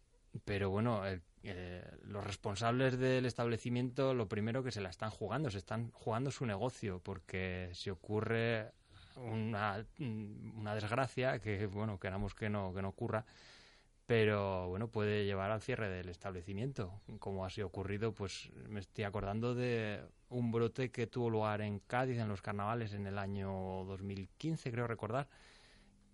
pero 0.44 0.70
bueno, 0.70 1.06
el- 1.06 1.22
eh, 1.44 1.84
los 2.06 2.24
responsables 2.24 2.98
del 2.98 3.26
establecimiento 3.28 4.14
lo 4.16 4.28
primero 4.28 4.64
que 4.64 4.72
se 4.72 4.82
la 4.82 4.90
están 4.90 5.12
jugando, 5.12 5.50
se 5.52 5.60
están 5.60 5.92
jugando 5.92 6.32
su 6.32 6.46
negocio, 6.46 7.00
porque 7.04 7.70
si 7.74 7.90
ocurre 7.92 8.72
una, 9.16 9.86
una 10.00 10.76
desgracia, 10.76 11.40
que 11.40 11.68
bueno, 11.68 12.00
queramos 12.00 12.34
que 12.34 12.50
no, 12.50 12.74
que 12.74 12.82
no 12.82 12.90
ocurra, 12.90 13.26
pero 14.06 14.68
bueno, 14.70 14.88
puede 14.88 15.26
llevar 15.26 15.52
al 15.52 15.62
cierre 15.62 15.90
del 15.90 16.10
establecimiento, 16.10 17.02
como 17.20 17.46
así 17.46 17.62
ocurrido, 17.62 18.14
pues 18.14 18.52
me 18.70 18.80
estoy 18.80 19.04
acordando 19.04 19.56
de 19.56 20.02
un 20.30 20.52
brote 20.52 20.92
que 20.92 21.08
tuvo 21.08 21.30
lugar 21.30 21.62
en 21.62 21.80
Cádiz 21.80 22.20
en 22.20 22.28
los 22.28 22.42
carnavales 22.42 22.94
en 22.94 23.08
el 23.08 23.18
año 23.18 23.50
2015, 23.86 24.72
creo 24.72 24.86
recordar, 24.88 25.28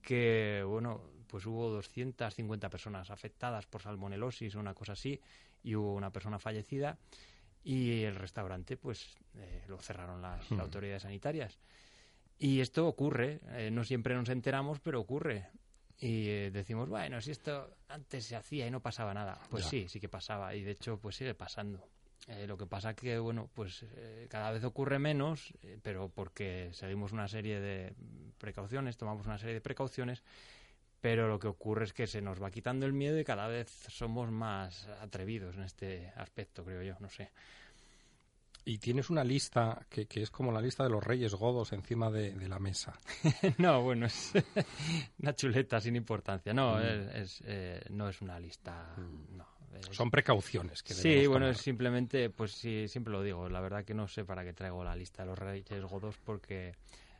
que 0.02 0.64
bueno, 0.66 1.02
pues 1.28 1.46
hubo 1.46 1.70
250 1.70 2.70
personas 2.70 3.10
afectadas 3.10 3.66
por 3.66 3.82
salmonelosis 3.82 4.56
o 4.56 4.60
una 4.60 4.74
cosa 4.74 4.94
así, 4.94 5.20
y 5.64 5.76
hubo 5.76 5.94
una 5.94 6.12
persona 6.12 6.40
fallecida, 6.40 6.98
y 7.64 8.04
el 8.04 8.16
restaurante 8.16 8.78
pues 8.78 9.16
eh, 9.36 9.64
lo 9.68 9.78
cerraron 9.80 10.22
las 10.22 10.50
Hmm. 10.50 10.60
autoridades 10.62 11.04
sanitarias. 11.04 11.60
Y 12.44 12.60
esto 12.60 12.88
ocurre, 12.88 13.40
eh, 13.52 13.70
no 13.72 13.84
siempre 13.84 14.16
nos 14.16 14.28
enteramos, 14.30 14.80
pero 14.80 15.00
ocurre. 15.00 15.48
Y 16.00 16.28
eh, 16.30 16.50
decimos, 16.52 16.90
bueno, 16.90 17.22
si 17.22 17.30
esto 17.30 17.76
antes 17.88 18.26
se 18.26 18.36
hacía 18.36 18.66
y 18.66 18.72
no 18.72 18.80
pasaba 18.82 19.14
nada. 19.14 19.40
Pues 19.52 19.66
Ya. 19.66 19.70
sí, 19.70 19.88
sí 19.88 20.00
que 20.00 20.10
pasaba. 20.10 20.56
Y 20.56 20.64
de 20.64 20.72
hecho, 20.72 20.98
pues 20.98 21.16
sigue 21.16 21.36
pasando. 21.36 21.88
Eh, 22.28 22.48
lo 22.48 22.58
que 22.58 22.66
pasa 22.66 22.96
que, 22.96 23.20
bueno, 23.20 23.50
pues 23.54 23.86
eh, 23.96 24.28
cada 24.30 24.52
vez 24.52 24.64
ocurre 24.64 24.98
menos, 25.00 25.54
eh, 25.62 25.78
pero 25.84 26.10
porque 26.10 26.70
seguimos 26.74 27.12
una 27.12 27.28
serie 27.28 27.60
de 27.60 27.94
precauciones, 28.40 28.98
tomamos 28.98 29.26
una 29.28 29.38
serie 29.38 29.56
de 29.56 29.62
precauciones, 29.62 30.24
pero 31.00 31.28
lo 31.28 31.40
que 31.40 31.48
ocurre 31.48 31.86
es 31.86 31.94
que 31.94 32.06
se 32.08 32.22
nos 32.22 32.42
va 32.42 32.52
quitando 32.52 32.86
el 32.86 32.94
miedo 32.94 33.20
y 33.20 33.24
cada 33.24 33.48
vez 33.48 33.70
somos 33.90 34.32
más 34.32 34.88
atrevidos 35.02 35.56
en 35.58 35.64
este 35.64 36.12
aspecto, 36.16 36.64
creo 36.64 36.84
yo, 36.84 36.96
no 37.00 37.10
sé. 37.10 37.32
Y 38.64 38.78
tienes 38.78 39.10
una 39.10 39.24
lista 39.24 39.86
que, 39.90 40.06
que 40.06 40.22
es 40.22 40.30
como 40.30 40.52
la 40.52 40.62
lista 40.62 40.84
de 40.84 40.90
los 40.92 41.04
reyes 41.04 41.34
godos 41.34 41.74
encima 41.74 42.12
de, 42.12 42.34
de 42.36 42.48
la 42.48 42.60
mesa. 42.60 42.94
no, 43.58 43.82
bueno, 43.82 44.06
es 44.06 44.34
una 45.20 45.34
chuleta 45.36 45.80
sin 45.82 45.96
importancia. 45.96 46.54
No, 46.54 46.76
Mm. 46.76 46.82
es, 46.82 47.16
es, 47.16 47.44
eh, 47.48 47.82
no 47.90 48.08
es 48.08 48.22
una 48.22 48.40
lista. 48.40 48.96
No, 49.32 49.48
es- 49.80 49.96
Son 49.96 50.12
precauciones 50.12 50.84
que 50.84 50.94
Sí, 50.94 51.26
bueno, 51.28 51.46
tomar. 51.46 51.50
es 51.50 51.58
simplemente, 51.58 52.30
pues 52.30 52.52
sí, 52.52 52.88
siempre 52.88 53.12
lo 53.12 53.24
digo. 53.24 53.50
La 53.50 53.62
verdad 53.62 53.84
que 53.84 53.94
no 53.96 54.08
sé 54.08 54.26
para 54.26 54.44
qué 54.44 54.54
traigo 54.54 54.84
la 54.84 54.96
lista 54.96 55.24
de 55.24 55.30
los 55.30 55.40
reyes 55.40 55.84
godos 55.86 56.18
porque 56.24 56.76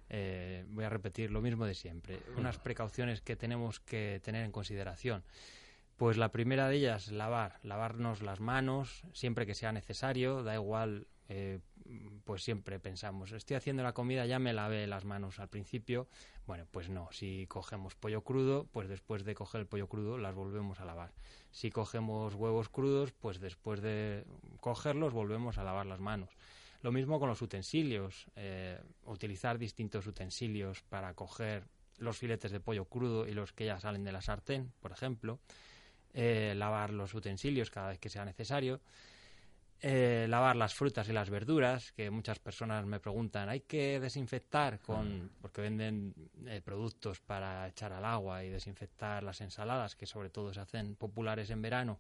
eh, 0.10 0.64
voy 0.68 0.84
a 0.86 0.90
repetir 0.90 1.32
lo 1.32 1.42
mismo 1.42 1.66
de 1.66 1.74
siempre. 1.74 2.20
Unas 2.38 2.60
precauciones 2.60 3.22
que 3.22 3.36
tenemos 3.36 3.80
que 3.80 4.22
tener 4.24 4.46
en 4.46 4.52
consideración. 4.52 5.24
Pues 5.98 6.18
la 6.18 6.30
primera 6.30 6.68
de 6.68 6.78
ellas, 6.78 7.12
lavar, 7.12 7.60
lavarnos 7.64 8.22
las 8.22 8.40
manos 8.40 9.04
siempre 9.14 9.46
que 9.46 9.54
sea 9.56 9.72
necesario, 9.72 10.44
da 10.44 10.56
igual, 10.56 11.08
eh, 11.30 11.60
pues 12.24 12.44
siempre 12.44 12.80
pensamos, 12.80 13.32
estoy 13.32 13.58
haciendo 13.58 13.84
la 13.84 13.94
comida, 13.94 14.26
ya 14.26 14.40
me 14.40 14.54
lavé 14.54 14.88
las 14.88 15.06
manos 15.06 15.40
al 15.40 15.48
principio. 15.48 16.08
Bueno, 16.48 16.66
pues 16.72 16.90
no, 16.90 17.10
si 17.12 17.46
cogemos 17.48 17.96
pollo 17.96 18.22
crudo, 18.22 18.68
pues 18.72 18.88
después 18.88 19.24
de 19.24 19.36
coger 19.36 19.62
el 19.62 19.68
pollo 19.68 19.88
crudo 19.88 20.18
las 20.18 20.36
volvemos 20.36 20.80
a 20.80 20.86
lavar. 20.86 21.12
Si 21.52 21.70
cogemos 21.70 22.36
huevos 22.36 22.70
crudos, 22.70 23.12
pues 23.14 23.40
después 23.40 23.82
de 23.82 24.26
cogerlos 24.60 25.14
volvemos 25.14 25.58
a 25.58 25.64
lavar 25.64 25.86
las 25.86 26.00
manos. 26.00 26.30
Lo 26.82 26.92
mismo 26.92 27.20
con 27.20 27.30
los 27.30 27.42
utensilios, 27.42 28.28
eh, 28.36 28.80
utilizar 29.06 29.58
distintos 29.60 30.08
utensilios 30.08 30.82
para 30.82 31.14
coger 31.14 31.64
los 32.00 32.18
filetes 32.18 32.52
de 32.52 32.60
pollo 32.60 32.86
crudo 32.86 33.28
y 33.28 33.34
los 33.34 33.54
que 33.54 33.66
ya 33.66 33.80
salen 33.80 34.04
de 34.04 34.12
la 34.12 34.22
sartén, 34.22 34.72
por 34.80 34.92
ejemplo. 34.92 35.40
Eh, 36.14 36.54
lavar 36.58 36.92
los 36.92 37.14
utensilios 37.14 37.70
cada 37.70 37.90
vez 37.90 38.00
que 38.00 38.10
sea 38.10 38.26
necesario. 38.26 38.82
Eh, 39.84 40.28
lavar 40.30 40.56
las 40.56 40.76
frutas 40.76 41.10
y 41.10 41.12
las 41.12 41.32
verduras, 41.32 41.92
que 41.92 42.12
muchas 42.12 42.38
personas 42.38 42.86
me 42.86 43.00
preguntan, 43.00 43.50
¿hay 43.50 43.62
que 43.62 44.00
desinfectar 44.00 44.80
con 44.80 45.32
porque 45.42 45.62
venden 45.62 46.14
eh, 46.46 46.62
productos 46.64 47.20
para 47.20 47.68
echar 47.68 47.92
al 47.92 48.06
agua 48.06 48.44
y 48.44 48.50
desinfectar 48.50 49.24
las 49.24 49.42
ensaladas, 49.42 49.96
que 49.96 50.06
sobre 50.06 50.30
todo 50.30 50.54
se 50.54 50.60
hacen 50.60 50.96
populares 50.96 51.50
en 51.50 51.64
verano? 51.64 52.00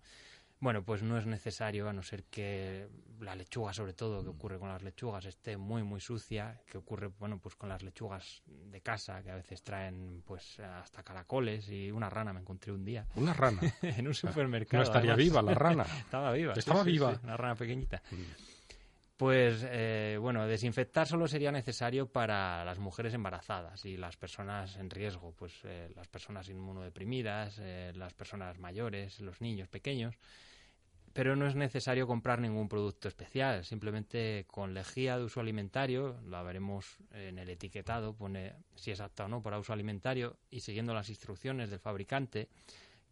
Bueno, 0.61 0.83
pues 0.83 1.01
no 1.01 1.17
es 1.17 1.25
necesario, 1.25 1.89
a 1.89 1.93
no 1.93 2.03
ser 2.03 2.25
que 2.25 2.87
la 3.19 3.35
lechuga, 3.35 3.73
sobre 3.73 3.93
todo, 3.93 4.21
que 4.21 4.29
ocurre 4.29 4.59
con 4.59 4.69
las 4.69 4.83
lechugas, 4.83 5.25
esté 5.25 5.57
muy, 5.57 5.81
muy 5.81 5.99
sucia, 5.99 6.61
que 6.69 6.77
ocurre, 6.77 7.07
bueno, 7.07 7.39
pues 7.39 7.55
con 7.55 7.67
las 7.67 7.81
lechugas 7.81 8.43
de 8.45 8.79
casa, 8.81 9.23
que 9.23 9.31
a 9.31 9.35
veces 9.35 9.63
traen, 9.63 10.21
pues, 10.23 10.59
hasta 10.59 11.01
caracoles 11.01 11.67
y 11.67 11.89
una 11.89 12.11
rana 12.11 12.31
me 12.31 12.41
encontré 12.41 12.71
un 12.71 12.85
día 12.85 13.07
Una 13.15 13.33
rana. 13.33 13.59
en 13.81 14.07
un 14.07 14.13
supermercado. 14.13 14.83
No 14.83 14.87
estaría 14.87 15.13
además. 15.13 15.25
viva 15.31 15.41
la 15.41 15.55
rana. 15.55 15.83
Estaba 15.97 16.31
viva. 16.31 16.53
Estaba 16.53 16.83
sí, 16.83 16.91
viva. 16.91 17.15
sí, 17.15 17.19
una 17.23 17.37
rana 17.37 17.55
pequeñita. 17.55 18.03
Pues 19.17 19.65
eh, 19.67 20.17
bueno, 20.21 20.45
desinfectar 20.47 21.07
solo 21.07 21.27
sería 21.27 21.51
necesario 21.51 22.07
para 22.07 22.63
las 22.65 22.77
mujeres 22.77 23.13
embarazadas 23.15 23.83
y 23.85 23.97
las 23.97 24.15
personas 24.15 24.77
en 24.77 24.89
riesgo, 24.91 25.33
pues 25.35 25.53
eh, 25.63 25.89
las 25.95 26.07
personas 26.07 26.49
inmunodeprimidas, 26.49 27.59
eh, 27.61 27.93
las 27.95 28.13
personas 28.13 28.59
mayores, 28.59 29.19
los 29.21 29.41
niños 29.41 29.67
pequeños. 29.67 30.15
Pero 31.13 31.35
no 31.35 31.45
es 31.45 31.55
necesario 31.55 32.07
comprar 32.07 32.39
ningún 32.39 32.69
producto 32.69 33.07
especial, 33.07 33.65
simplemente 33.65 34.45
con 34.47 34.73
lejía 34.73 35.17
de 35.17 35.25
uso 35.25 35.41
alimentario, 35.41 36.17
la 36.25 36.41
veremos 36.41 36.97
en 37.11 37.37
el 37.37 37.49
etiquetado, 37.49 38.13
pone 38.13 38.53
si 38.75 38.91
es 38.91 39.01
apta 39.01 39.25
o 39.25 39.27
no 39.27 39.41
para 39.41 39.59
uso 39.59 39.73
alimentario 39.73 40.37
y 40.49 40.61
siguiendo 40.61 40.93
las 40.93 41.09
instrucciones 41.09 41.69
del 41.69 41.79
fabricante, 41.79 42.47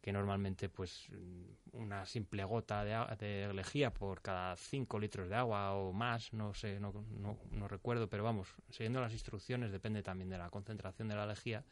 que 0.01 0.13
normalmente 0.13 0.69
pues 0.69 1.09
una 1.73 2.05
simple 2.05 2.45
gota 2.45 2.85
de, 2.85 3.15
de 3.17 3.53
lejía 3.53 3.93
por 3.93 4.21
cada 4.21 4.55
5 4.55 4.97
litros 4.97 5.27
de 5.27 5.35
agua 5.35 5.73
o 5.73 5.91
más, 5.91 6.31
no 6.31 6.53
sé, 6.53 6.79
no, 6.79 6.93
no, 7.11 7.67
recuerdo, 7.67 8.07
pero 8.07 8.23
vamos, 8.23 8.55
siguiendo 8.69 9.01
las 9.01 9.11
instrucciones, 9.11 9.71
depende 9.71 10.01
también 10.03 10.29
de 10.29 10.37
la 10.37 10.49
concentración 10.49 11.09
de 11.09 11.15
la 11.15 11.25
lejía, 11.25 11.65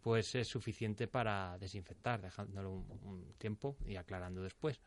pues 0.00 0.34
es 0.34 0.48
suficiente 0.48 1.06
para 1.06 1.56
desinfectar, 1.58 2.20
dejándolo 2.20 2.70
un 2.72 3.32
tiempo 3.38 3.76
y 3.86 3.94
aclarando 3.94 4.42
después. 4.42 4.80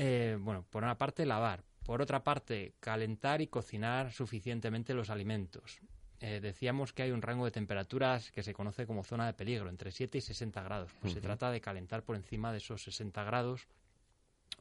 Eh, 0.00 0.38
bueno, 0.38 0.64
por 0.70 0.84
una 0.84 0.96
parte 0.96 1.26
lavar, 1.26 1.64
por 1.84 2.00
otra 2.00 2.22
parte 2.22 2.72
calentar 2.78 3.40
y 3.40 3.48
cocinar 3.48 4.12
suficientemente 4.12 4.94
los 4.94 5.10
alimentos. 5.10 5.80
Eh, 6.20 6.38
decíamos 6.40 6.92
que 6.92 7.02
hay 7.02 7.10
un 7.10 7.20
rango 7.20 7.44
de 7.44 7.50
temperaturas 7.50 8.30
que 8.30 8.44
se 8.44 8.54
conoce 8.54 8.86
como 8.86 9.02
zona 9.02 9.26
de 9.26 9.34
peligro, 9.34 9.68
entre 9.68 9.90
7 9.90 10.18
y 10.18 10.20
60 10.20 10.62
grados. 10.62 10.92
Pues 11.00 11.14
se 11.14 11.20
trata 11.20 11.50
de 11.50 11.60
calentar 11.60 12.04
por 12.04 12.14
encima 12.14 12.52
de 12.52 12.58
esos 12.58 12.80
60 12.84 13.24
grados, 13.24 13.66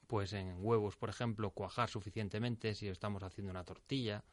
pues 0.08 0.34
en 0.34 0.56
huevos, 0.58 0.96
por 0.96 1.10
ejemplo, 1.10 1.52
cuajar 1.52 1.88
suficientemente 1.88 2.74
si 2.74 2.88
estamos 2.88 3.22
haciendo 3.22 3.52
una 3.52 3.64
tortilla. 3.64 4.24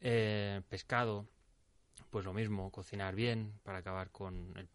Eh, 0.00 0.62
pescado, 0.70 1.26
pues 2.08 2.24
lo 2.24 2.32
mismo, 2.32 2.70
cocinar 2.70 3.14
bien 3.14 3.52
para 3.64 3.78
acabar 3.78 4.10
con 4.10 4.56
el 4.56 4.66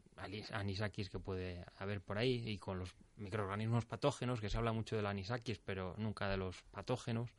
anisakis 0.52 1.10
que 1.10 1.20
puede 1.20 1.66
haber 1.78 2.02
por 2.02 2.18
ahí 2.18 2.44
y 2.48 2.58
con 2.58 2.80
los 2.80 2.96
microorganismos 3.18 3.86
patógenos, 3.86 4.42
que 4.42 4.50
se 4.50 4.58
habla 4.58 4.72
mucho 4.72 4.96
del 4.96 5.06
anisakis, 5.06 5.60
pero 5.60 5.96
nunca 5.98 6.30
de 6.30 6.38
los 6.38 6.64
patógenos. 6.72 7.30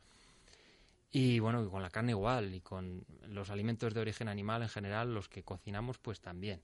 Y 1.11 1.39
bueno, 1.39 1.63
y 1.63 1.69
con 1.69 1.81
la 1.81 1.89
carne 1.89 2.11
igual, 2.11 2.55
y 2.55 2.61
con 2.61 3.05
los 3.27 3.49
alimentos 3.49 3.93
de 3.93 4.01
origen 4.01 4.27
animal 4.27 4.63
en 4.63 4.69
general, 4.69 5.13
los 5.13 5.29
que 5.29 5.43
cocinamos, 5.43 5.99
pues 5.99 6.21
también. 6.21 6.61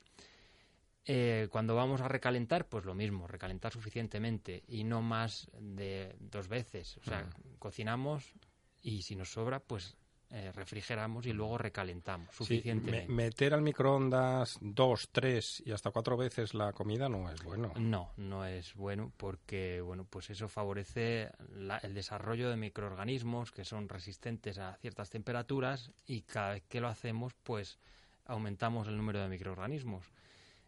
Eh, 1.05 1.47
cuando 1.51 1.75
vamos 1.75 2.01
a 2.01 2.07
recalentar, 2.07 2.67
pues 2.67 2.85
lo 2.85 2.93
mismo, 2.93 3.27
recalentar 3.27 3.71
suficientemente 3.71 4.63
y 4.67 4.83
no 4.83 5.01
más 5.01 5.49
de 5.59 6.15
dos 6.19 6.47
veces. 6.47 6.97
O 6.97 7.03
sea, 7.03 7.27
cocinamos 7.57 8.33
y 8.81 9.03
si 9.03 9.15
nos 9.15 9.31
sobra, 9.31 9.59
pues 9.59 9.97
eh, 10.31 10.51
refrigeramos 10.53 11.25
y 11.25 11.33
luego 11.33 11.57
recalentamos 11.57 12.27
Sí, 12.29 12.35
me- 12.37 12.45
suficientemente. 12.45 13.11
meter 13.11 13.53
al 13.53 13.61
microondas 13.63 14.57
dos, 14.61 15.09
tres 15.11 15.63
y 15.65 15.71
hasta 15.71 15.89
cuatro 15.91 16.17
veces 16.17 16.53
la 16.53 16.71
comida 16.73 17.09
no 17.09 17.29
es 17.31 17.41
bueno. 17.43 17.73
No, 17.77 18.11
no 18.17 18.45
es 18.45 18.75
bueno 18.75 19.11
porque 19.17 19.81
bueno, 19.81 20.05
pues 20.09 20.29
eso 20.29 20.47
favorece 20.47 21.31
la- 21.55 21.77
el 21.79 21.93
desarrollo 21.95 22.49
de 22.49 22.57
microorganismos 22.57 23.51
que 23.51 23.65
son 23.65 23.89
resistentes 23.89 24.59
a 24.59 24.75
ciertas 24.75 25.09
temperaturas 25.09 25.91
y 26.05 26.21
cada 26.21 26.51
vez 26.53 26.63
que 26.69 26.79
lo 26.81 26.87
hacemos, 26.89 27.33
pues 27.43 27.79
aumentamos 28.25 28.87
el 28.87 28.97
número 28.97 29.19
de 29.21 29.29
microorganismos. 29.29 30.05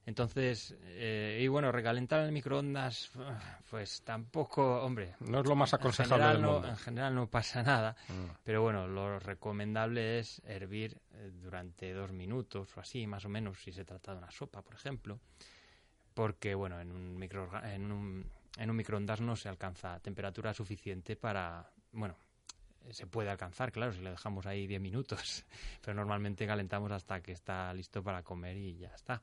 Entonces, 0.06 0.76
eh, 0.82 1.40
y 1.42 1.48
bueno, 1.48 1.72
recalentar 1.72 2.22
en 2.22 2.28
el 2.28 2.32
microondas, 2.32 3.12
pues 3.70 4.02
tampoco, 4.02 4.82
hombre. 4.84 5.16
No 5.20 5.40
es 5.42 5.46
lo 5.46 5.56
más 5.56 5.74
en 5.74 5.80
aconsejable 5.80 6.16
general 6.16 6.34
del 6.38 6.42
no- 6.42 6.52
mundo. 6.54 6.68
en 6.70 6.78
general 6.78 7.16
no 7.16 7.28
pasa 7.28 7.62
nada, 7.64 7.96
Mm. 8.10 8.26
pero 8.44 8.62
bueno, 8.64 8.88
lo 8.88 9.20
recomendable 9.20 10.18
es 10.20 10.42
hervir 10.46 10.98
eh, 11.14 11.32
durante 11.42 11.94
dos 11.94 12.12
minutos 12.12 12.76
o 12.76 12.80
así, 12.80 13.06
más 13.06 13.26
o 13.26 13.30
menos, 13.30 13.62
si 13.62 13.72
se 13.72 13.86
trata 13.86 14.14
de 14.14 14.18
una 14.18 14.32
sopa, 14.32 14.64
por 14.64 14.74
ejemplo, 14.74 15.20
porque 16.16 16.56
bueno, 16.56 16.82
en 16.82 16.92
un, 16.92 17.18
micro, 17.18 17.50
en 17.64 17.92
un, 17.92 18.26
en 18.58 18.70
un 18.70 18.76
microondas 18.76 19.22
no 19.22 19.36
se 19.36 19.50
alcanza 19.50 20.00
temperatura 20.00 20.52
suficiente 20.54 21.16
para, 21.16 21.70
bueno, 21.92 22.16
se 22.90 23.06
puede 23.06 23.30
alcanzar, 23.30 23.72
claro, 23.72 23.94
si 23.94 24.02
le 24.02 24.10
dejamos 24.10 24.48
ahí 24.48 24.66
10 24.66 24.82
minutos, 24.82 25.46
pero 25.82 25.94
normalmente 25.94 26.48
calentamos 26.48 26.92
hasta 26.92 27.22
que 27.22 27.34
está 27.34 27.72
listo 27.76 28.02
para 28.04 28.24
comer 28.24 28.58
y 28.58 28.78
ya 28.78 28.90
está. 28.96 29.22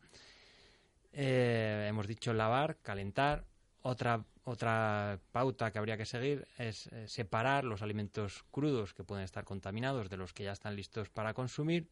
Eh, 1.13 1.87
hemos 1.89 2.07
dicho 2.07 2.33
lavar, 2.33 2.79
calentar. 2.83 3.45
Otra, 3.83 4.25
otra 4.45 5.19
pauta 5.33 5.71
que 5.71 5.79
habría 5.79 5.97
que 5.97 6.05
seguir 6.05 6.47
es 6.59 6.89
eh, 6.89 7.09
separar 7.09 7.65
los 7.65 7.83
alimentos 7.83 8.45
crudos 8.51 8.95
que 8.95 9.05
pueden 9.05 9.25
estar 9.25 9.45
contaminados 9.45 10.09
de 10.11 10.17
los 10.17 10.33
que 10.33 10.45
ya 10.45 10.53
están 10.53 10.77
listos 10.77 11.09
para 11.09 11.35
consumir. 11.35 11.89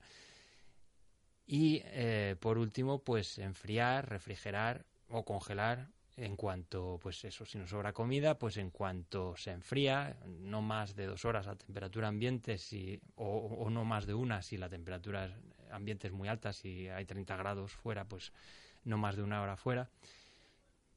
Y 1.47 1.83
eh, 1.85 2.37
por 2.41 2.59
último, 2.59 2.99
pues 2.99 3.39
enfriar, 3.39 4.09
refrigerar 4.09 4.85
o 5.09 5.25
congelar 5.25 5.89
en 6.17 6.35
cuanto, 6.35 6.99
pues 7.01 7.25
eso, 7.25 7.45
si 7.45 7.59
nos 7.59 7.71
sobra 7.71 7.93
comida, 7.93 8.39
pues 8.39 8.57
en 8.57 8.71
cuanto 8.71 9.37
se 9.37 9.53
enfría, 9.53 10.17
no 10.27 10.63
más 10.63 10.97
de 10.97 11.07
dos 11.07 11.25
horas 11.27 11.47
a 11.47 11.57
temperatura 11.57 12.09
ambiente 12.09 12.57
si, 12.57 12.99
o, 13.17 13.27
o 13.27 13.71
no 13.71 13.85
más 13.85 14.07
de 14.07 14.15
una 14.15 14.41
si 14.41 14.57
la 14.57 14.69
temperatura 14.69 15.31
ambiente 15.71 16.07
es 16.07 16.15
muy 16.15 16.29
alta, 16.29 16.53
si 16.53 16.89
hay 16.89 17.05
30 17.05 17.37
grados 17.37 17.73
fuera, 17.73 18.07
pues 18.07 18.33
no 18.87 18.97
más 18.97 19.17
de 19.17 19.23
una 19.23 19.43
hora 19.43 19.57
fuera. 19.57 19.91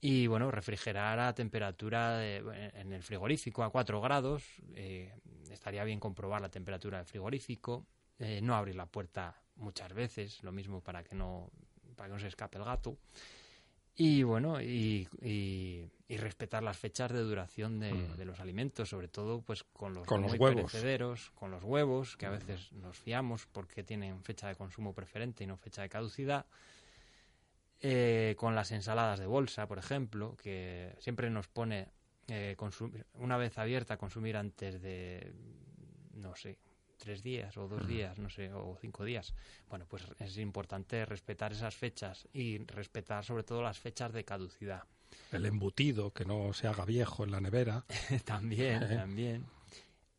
Y 0.01 0.27
bueno, 0.27 0.49
refrigerar 0.49 1.19
a 1.19 1.33
temperatura 1.35 2.17
de- 2.17 2.71
en 2.75 2.93
el 2.93 3.03
frigorífico 3.03 3.63
a 3.63 3.69
4 3.69 3.99
grados. 3.99 4.43
eh, 4.75 5.13
estaría 5.51 5.83
bien 5.83 5.99
comprobar 5.99 6.39
la 6.41 6.49
temperatura 6.49 6.97
del 6.99 7.05
frigorífico. 7.07 7.85
eh, 8.21 8.41
no 8.41 8.53
abrir 8.53 8.75
la 8.75 8.85
puerta 8.85 9.33
muchas 9.55 9.93
veces, 9.93 10.43
lo 10.43 10.51
mismo 10.51 10.81
para 10.81 11.05
que 11.05 11.15
no, 11.15 11.49
para 11.95 12.07
que 12.09 12.13
no 12.15 12.19
se 12.19 12.27
escape 12.27 12.57
el 12.57 12.65
gato. 12.65 12.97
Y 13.95 14.23
bueno, 14.23 14.61
y, 14.61 15.07
y- 15.21 15.89
y 16.07 16.17
respetar 16.17 16.61
las 16.63 16.77
fechas 16.77 17.13
de 17.13 17.19
duración 17.19 17.79
de, 17.79 17.93
Mm. 17.93 18.15
de 18.17 18.25
los 18.25 18.39
alimentos, 18.41 18.89
sobre 18.89 19.07
todo 19.07 19.41
pues 19.41 19.63
con 19.63 19.93
los, 19.93 20.05
Con 20.05 20.21
los 20.21 20.33
huevos. 20.33 20.69
perecederos, 20.71 21.31
con 21.31 21.49
los 21.51 21.63
huevos, 21.63 22.17
que 22.17 22.25
a 22.25 22.29
veces 22.31 22.73
nos 22.73 22.97
fiamos 22.97 23.45
porque 23.47 23.83
tienen 23.83 24.21
fecha 24.21 24.49
de 24.49 24.55
consumo 24.55 24.93
preferente 24.93 25.43
y 25.45 25.47
no 25.47 25.55
fecha 25.55 25.81
de 25.81 25.87
caducidad. 25.89 26.45
Eh, 27.81 28.35
con 28.37 28.55
las 28.55 28.71
ensaladas 28.71 29.19
de 29.19 29.25
bolsa, 29.25 29.67
por 29.67 29.77
ejemplo, 29.77 30.35
que 30.35 30.95
siempre 30.99 31.29
nos 31.29 31.47
pone 31.47 31.87
eh, 32.27 32.57
una 33.13 33.37
vez 33.37 33.57
abierta 33.57 33.97
consumir 33.97 34.35
antes 34.35 34.81
de, 34.81 35.33
no 36.13 36.35
sé, 36.35 36.57
tres 36.97 37.23
días 37.23 37.55
o 37.57 37.67
dos 37.67 37.87
días, 37.87 38.19
no 38.19 38.29
sé, 38.29 38.51
o 38.53 38.77
cinco 38.79 39.05
días. 39.05 39.33
Bueno, 39.69 39.85
pues 39.87 40.03
es 40.19 40.37
importante 40.37 41.05
respetar 41.05 41.53
esas 41.53 41.75
fechas 41.75 42.27
y 42.33 42.57
respetar 42.65 43.23
sobre 43.23 43.43
todo 43.43 43.63
las 43.63 43.79
fechas 43.79 44.11
de 44.11 44.25
caducidad. 44.25 44.83
El 45.31 45.45
embutido, 45.45 46.11
que 46.11 46.25
no 46.25 46.53
se 46.53 46.67
haga 46.67 46.85
viejo 46.85 47.23
en 47.23 47.31
la 47.31 47.39
nevera. 47.39 47.85
también, 48.25 48.87
también. 48.89 49.45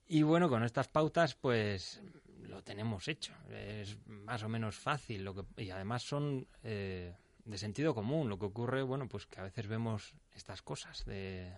Y 0.08 0.22
bueno, 0.22 0.48
con 0.48 0.64
estas 0.64 0.88
pautas, 0.88 1.34
pues 1.34 2.00
lo 2.48 2.62
tenemos 2.62 3.06
hecho. 3.06 3.34
Es 3.50 3.96
más 4.06 4.42
o 4.42 4.48
menos 4.48 4.76
fácil. 4.76 5.24
Lo 5.24 5.34
que, 5.34 5.62
y 5.62 5.70
además 5.70 6.02
son 6.02 6.48
eh, 6.64 7.14
de 7.44 7.58
sentido 7.58 7.94
común. 7.94 8.28
Lo 8.28 8.38
que 8.38 8.46
ocurre, 8.46 8.82
bueno, 8.82 9.08
pues 9.08 9.26
que 9.26 9.40
a 9.40 9.44
veces 9.44 9.66
vemos 9.66 10.14
estas 10.34 10.62
cosas 10.62 11.04
de 11.04 11.52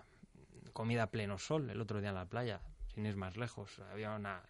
comida 0.73 1.05
a 1.05 1.11
pleno 1.11 1.39
sol 1.39 1.69
el 1.71 1.81
otro 1.81 2.01
día 2.01 2.11
en 2.11 2.17
la 2.17 2.27
playa, 2.27 2.61
sin 2.95 3.07
ir 3.07 3.17
más 3.17 3.37
lejos. 3.37 3.79
Había 3.91 4.15
una 4.15 4.43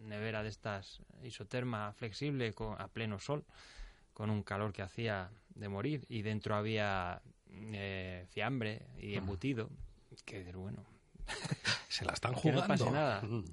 nevera 0.00 0.42
de 0.42 0.48
estas 0.48 1.00
isoterma 1.22 1.92
flexible 1.92 2.52
con, 2.52 2.80
a 2.80 2.88
pleno 2.88 3.18
sol, 3.18 3.44
con 4.12 4.30
un 4.30 4.42
calor 4.42 4.72
que 4.72 4.82
hacía 4.82 5.30
de 5.54 5.68
morir. 5.68 6.04
Y 6.08 6.22
dentro 6.22 6.54
había 6.54 7.22
eh, 7.48 8.26
fiambre 8.30 8.86
y 8.98 9.14
embutido. 9.14 9.70
Que 10.24 10.52
bueno, 10.52 10.84
Se 11.88 12.04
la 12.04 12.12
están 12.12 12.32
no 12.32 12.38
jugando. 12.38 12.66
pase 12.66 12.90
nada. 12.90 13.22
Mm. 13.22 13.44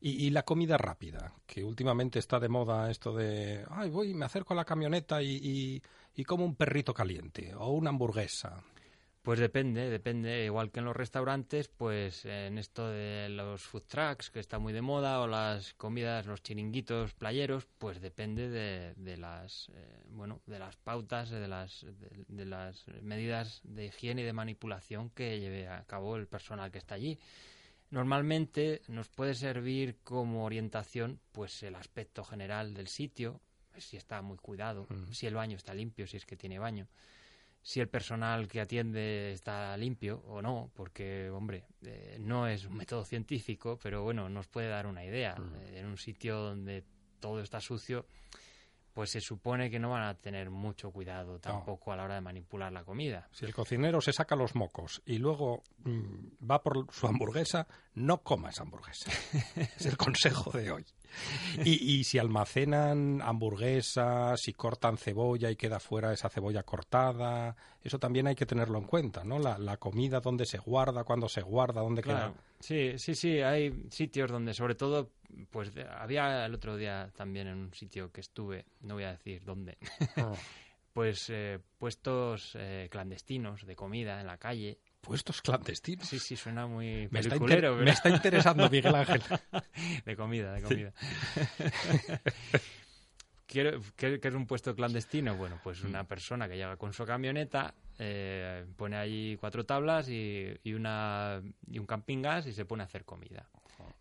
Y, 0.00 0.26
y 0.26 0.30
la 0.30 0.42
comida 0.42 0.76
rápida, 0.76 1.32
que 1.46 1.62
últimamente 1.62 2.18
está 2.18 2.40
de 2.40 2.48
moda 2.48 2.90
esto 2.90 3.14
de, 3.14 3.64
ay, 3.70 3.88
voy, 3.88 4.14
me 4.14 4.24
acerco 4.24 4.52
a 4.52 4.56
la 4.56 4.64
camioneta 4.64 5.22
y, 5.22 5.36
y, 5.36 5.82
y 6.14 6.24
como 6.24 6.44
un 6.44 6.56
perrito 6.56 6.94
caliente 6.94 7.54
o 7.54 7.70
una 7.70 7.90
hamburguesa. 7.90 8.62
Pues 9.22 9.38
depende, 9.38 9.88
depende. 9.88 10.44
Igual 10.44 10.72
que 10.72 10.80
en 10.80 10.84
los 10.84 10.96
restaurantes, 10.96 11.68
pues 11.68 12.24
en 12.24 12.58
esto 12.58 12.88
de 12.88 13.28
los 13.28 13.62
food 13.62 13.84
trucks, 13.86 14.30
que 14.30 14.40
está 14.40 14.58
muy 14.58 14.72
de 14.72 14.82
moda, 14.82 15.20
o 15.20 15.28
las 15.28 15.74
comidas, 15.74 16.26
los 16.26 16.42
chiringuitos 16.42 17.14
playeros, 17.14 17.68
pues 17.78 18.00
depende 18.00 18.48
de, 18.48 18.94
de 18.96 19.16
las, 19.16 19.68
eh, 19.74 20.02
bueno, 20.08 20.40
de 20.46 20.58
las 20.58 20.76
pautas, 20.76 21.30
de 21.30 21.46
las, 21.46 21.82
de, 21.82 22.24
de 22.26 22.44
las 22.44 22.84
medidas 23.00 23.60
de 23.62 23.86
higiene 23.86 24.22
y 24.22 24.24
de 24.24 24.32
manipulación 24.32 25.10
que 25.10 25.38
lleve 25.38 25.68
a 25.68 25.84
cabo 25.84 26.16
el 26.16 26.26
personal 26.26 26.72
que 26.72 26.78
está 26.78 26.96
allí. 26.96 27.16
Normalmente 27.90 28.82
nos 28.88 29.08
puede 29.08 29.34
servir 29.34 29.98
como 30.02 30.44
orientación, 30.44 31.20
pues 31.30 31.62
el 31.62 31.76
aspecto 31.76 32.24
general 32.24 32.74
del 32.74 32.88
sitio, 32.88 33.40
si 33.80 33.96
está 33.96 34.22
muy 34.22 34.38
cuidado, 34.38 34.86
si 35.10 35.26
el 35.26 35.34
baño 35.34 35.56
está 35.56 35.74
limpio, 35.74 36.06
si 36.06 36.16
es 36.16 36.26
que 36.26 36.36
tiene 36.36 36.58
baño 36.58 36.88
si 37.62 37.80
el 37.80 37.88
personal 37.88 38.48
que 38.48 38.60
atiende 38.60 39.32
está 39.32 39.76
limpio 39.76 40.22
o 40.26 40.42
no, 40.42 40.70
porque, 40.74 41.30
hombre, 41.30 41.64
eh, 41.82 42.16
no 42.20 42.48
es 42.48 42.66
un 42.66 42.76
método 42.76 43.04
científico, 43.04 43.78
pero 43.80 44.02
bueno, 44.02 44.28
nos 44.28 44.48
puede 44.48 44.68
dar 44.68 44.86
una 44.86 45.04
idea. 45.04 45.36
Eh, 45.60 45.78
en 45.78 45.86
un 45.86 45.96
sitio 45.96 46.38
donde 46.38 46.84
todo 47.20 47.40
está 47.40 47.60
sucio, 47.60 48.04
pues 48.92 49.10
se 49.10 49.20
supone 49.20 49.70
que 49.70 49.78
no 49.78 49.90
van 49.90 50.02
a 50.02 50.14
tener 50.14 50.50
mucho 50.50 50.90
cuidado 50.90 51.38
tampoco 51.38 51.92
a 51.92 51.96
la 51.96 52.02
hora 52.02 52.16
de 52.16 52.20
manipular 52.20 52.72
la 52.72 52.84
comida. 52.84 53.28
Si 53.30 53.44
el 53.44 53.54
cocinero 53.54 54.00
se 54.00 54.12
saca 54.12 54.34
los 54.34 54.56
mocos 54.56 55.00
y 55.06 55.18
luego 55.18 55.62
mm, 55.84 56.50
va 56.50 56.62
por 56.62 56.92
su 56.92 57.06
hamburguesa, 57.06 57.68
no 57.94 58.22
coma 58.22 58.50
esa 58.50 58.64
hamburguesa. 58.64 59.10
es 59.76 59.86
el 59.86 59.96
consejo 59.96 60.50
de 60.50 60.72
hoy. 60.72 60.84
Y, 61.64 61.98
y 62.00 62.04
si 62.04 62.18
almacenan 62.18 63.20
hamburguesas, 63.22 64.40
si 64.40 64.52
cortan 64.52 64.96
cebolla 64.96 65.50
y 65.50 65.56
queda 65.56 65.78
fuera 65.80 66.12
esa 66.12 66.28
cebolla 66.28 66.62
cortada, 66.62 67.54
eso 67.82 67.98
también 67.98 68.26
hay 68.26 68.34
que 68.34 68.46
tenerlo 68.46 68.78
en 68.78 68.84
cuenta, 68.84 69.24
¿no? 69.24 69.38
La, 69.38 69.58
la 69.58 69.76
comida, 69.76 70.20
dónde 70.20 70.46
se 70.46 70.58
guarda, 70.58 71.04
cuándo 71.04 71.28
se 71.28 71.42
guarda, 71.42 71.80
dónde 71.82 72.02
Claro, 72.02 72.34
queda. 72.34 72.42
sí, 72.60 72.98
sí, 72.98 73.14
sí, 73.14 73.40
hay 73.40 73.86
sitios 73.90 74.30
donde 74.30 74.54
sobre 74.54 74.74
todo, 74.74 75.10
pues 75.50 75.70
había 75.98 76.44
el 76.46 76.54
otro 76.54 76.76
día 76.76 77.10
también 77.16 77.46
en 77.46 77.58
un 77.58 77.74
sitio 77.74 78.10
que 78.10 78.20
estuve, 78.20 78.64
no 78.80 78.94
voy 78.94 79.04
a 79.04 79.12
decir 79.12 79.44
dónde, 79.44 79.78
Oh, 80.16 80.34
pues 80.92 81.30
eh, 81.30 81.58
puestos 81.78 82.52
eh, 82.58 82.88
clandestinos 82.90 83.64
de 83.66 83.76
comida 83.76 84.20
en 84.20 84.26
la 84.26 84.38
calle. 84.38 84.78
Puestos 85.02 85.42
clandestinos. 85.42 86.08
Sí, 86.08 86.18
sí, 86.18 86.36
suena 86.36 86.66
muy 86.66 87.06
Me 87.10 87.20
está, 87.20 87.30
peliculero, 87.34 87.56
inter- 87.56 87.60
pero- 87.72 87.76
me 87.84 87.90
está 87.90 88.08
interesando, 88.08 88.70
Miguel 88.70 88.94
Ángel. 88.94 89.22
de 90.06 90.16
comida, 90.16 90.54
de 90.54 90.62
comida. 90.62 90.92
¿Qué, 93.46 93.78
qué 93.96 94.20
es 94.28 94.34
un 94.34 94.46
puesto 94.46 94.74
clandestino? 94.74 95.36
Bueno, 95.36 95.60
pues 95.62 95.82
Mm. 95.84 95.88
una 95.88 96.04
persona 96.04 96.48
que 96.48 96.56
llega 96.56 96.76
con 96.76 96.92
su 96.94 97.04
camioneta, 97.04 97.74
eh, 97.98 98.64
pone 98.76 98.96
allí 98.96 99.36
cuatro 99.36 99.64
tablas 99.66 100.08
y, 100.08 100.46
y 100.64 100.72
una, 100.72 101.42
y 101.70 101.78
un 101.78 101.84
camping 101.86 102.22
gas 102.22 102.46
y 102.46 102.52
se 102.52 102.64
pone 102.64 102.82
a 102.82 102.86
hacer 102.86 103.04
comida. 103.04 103.46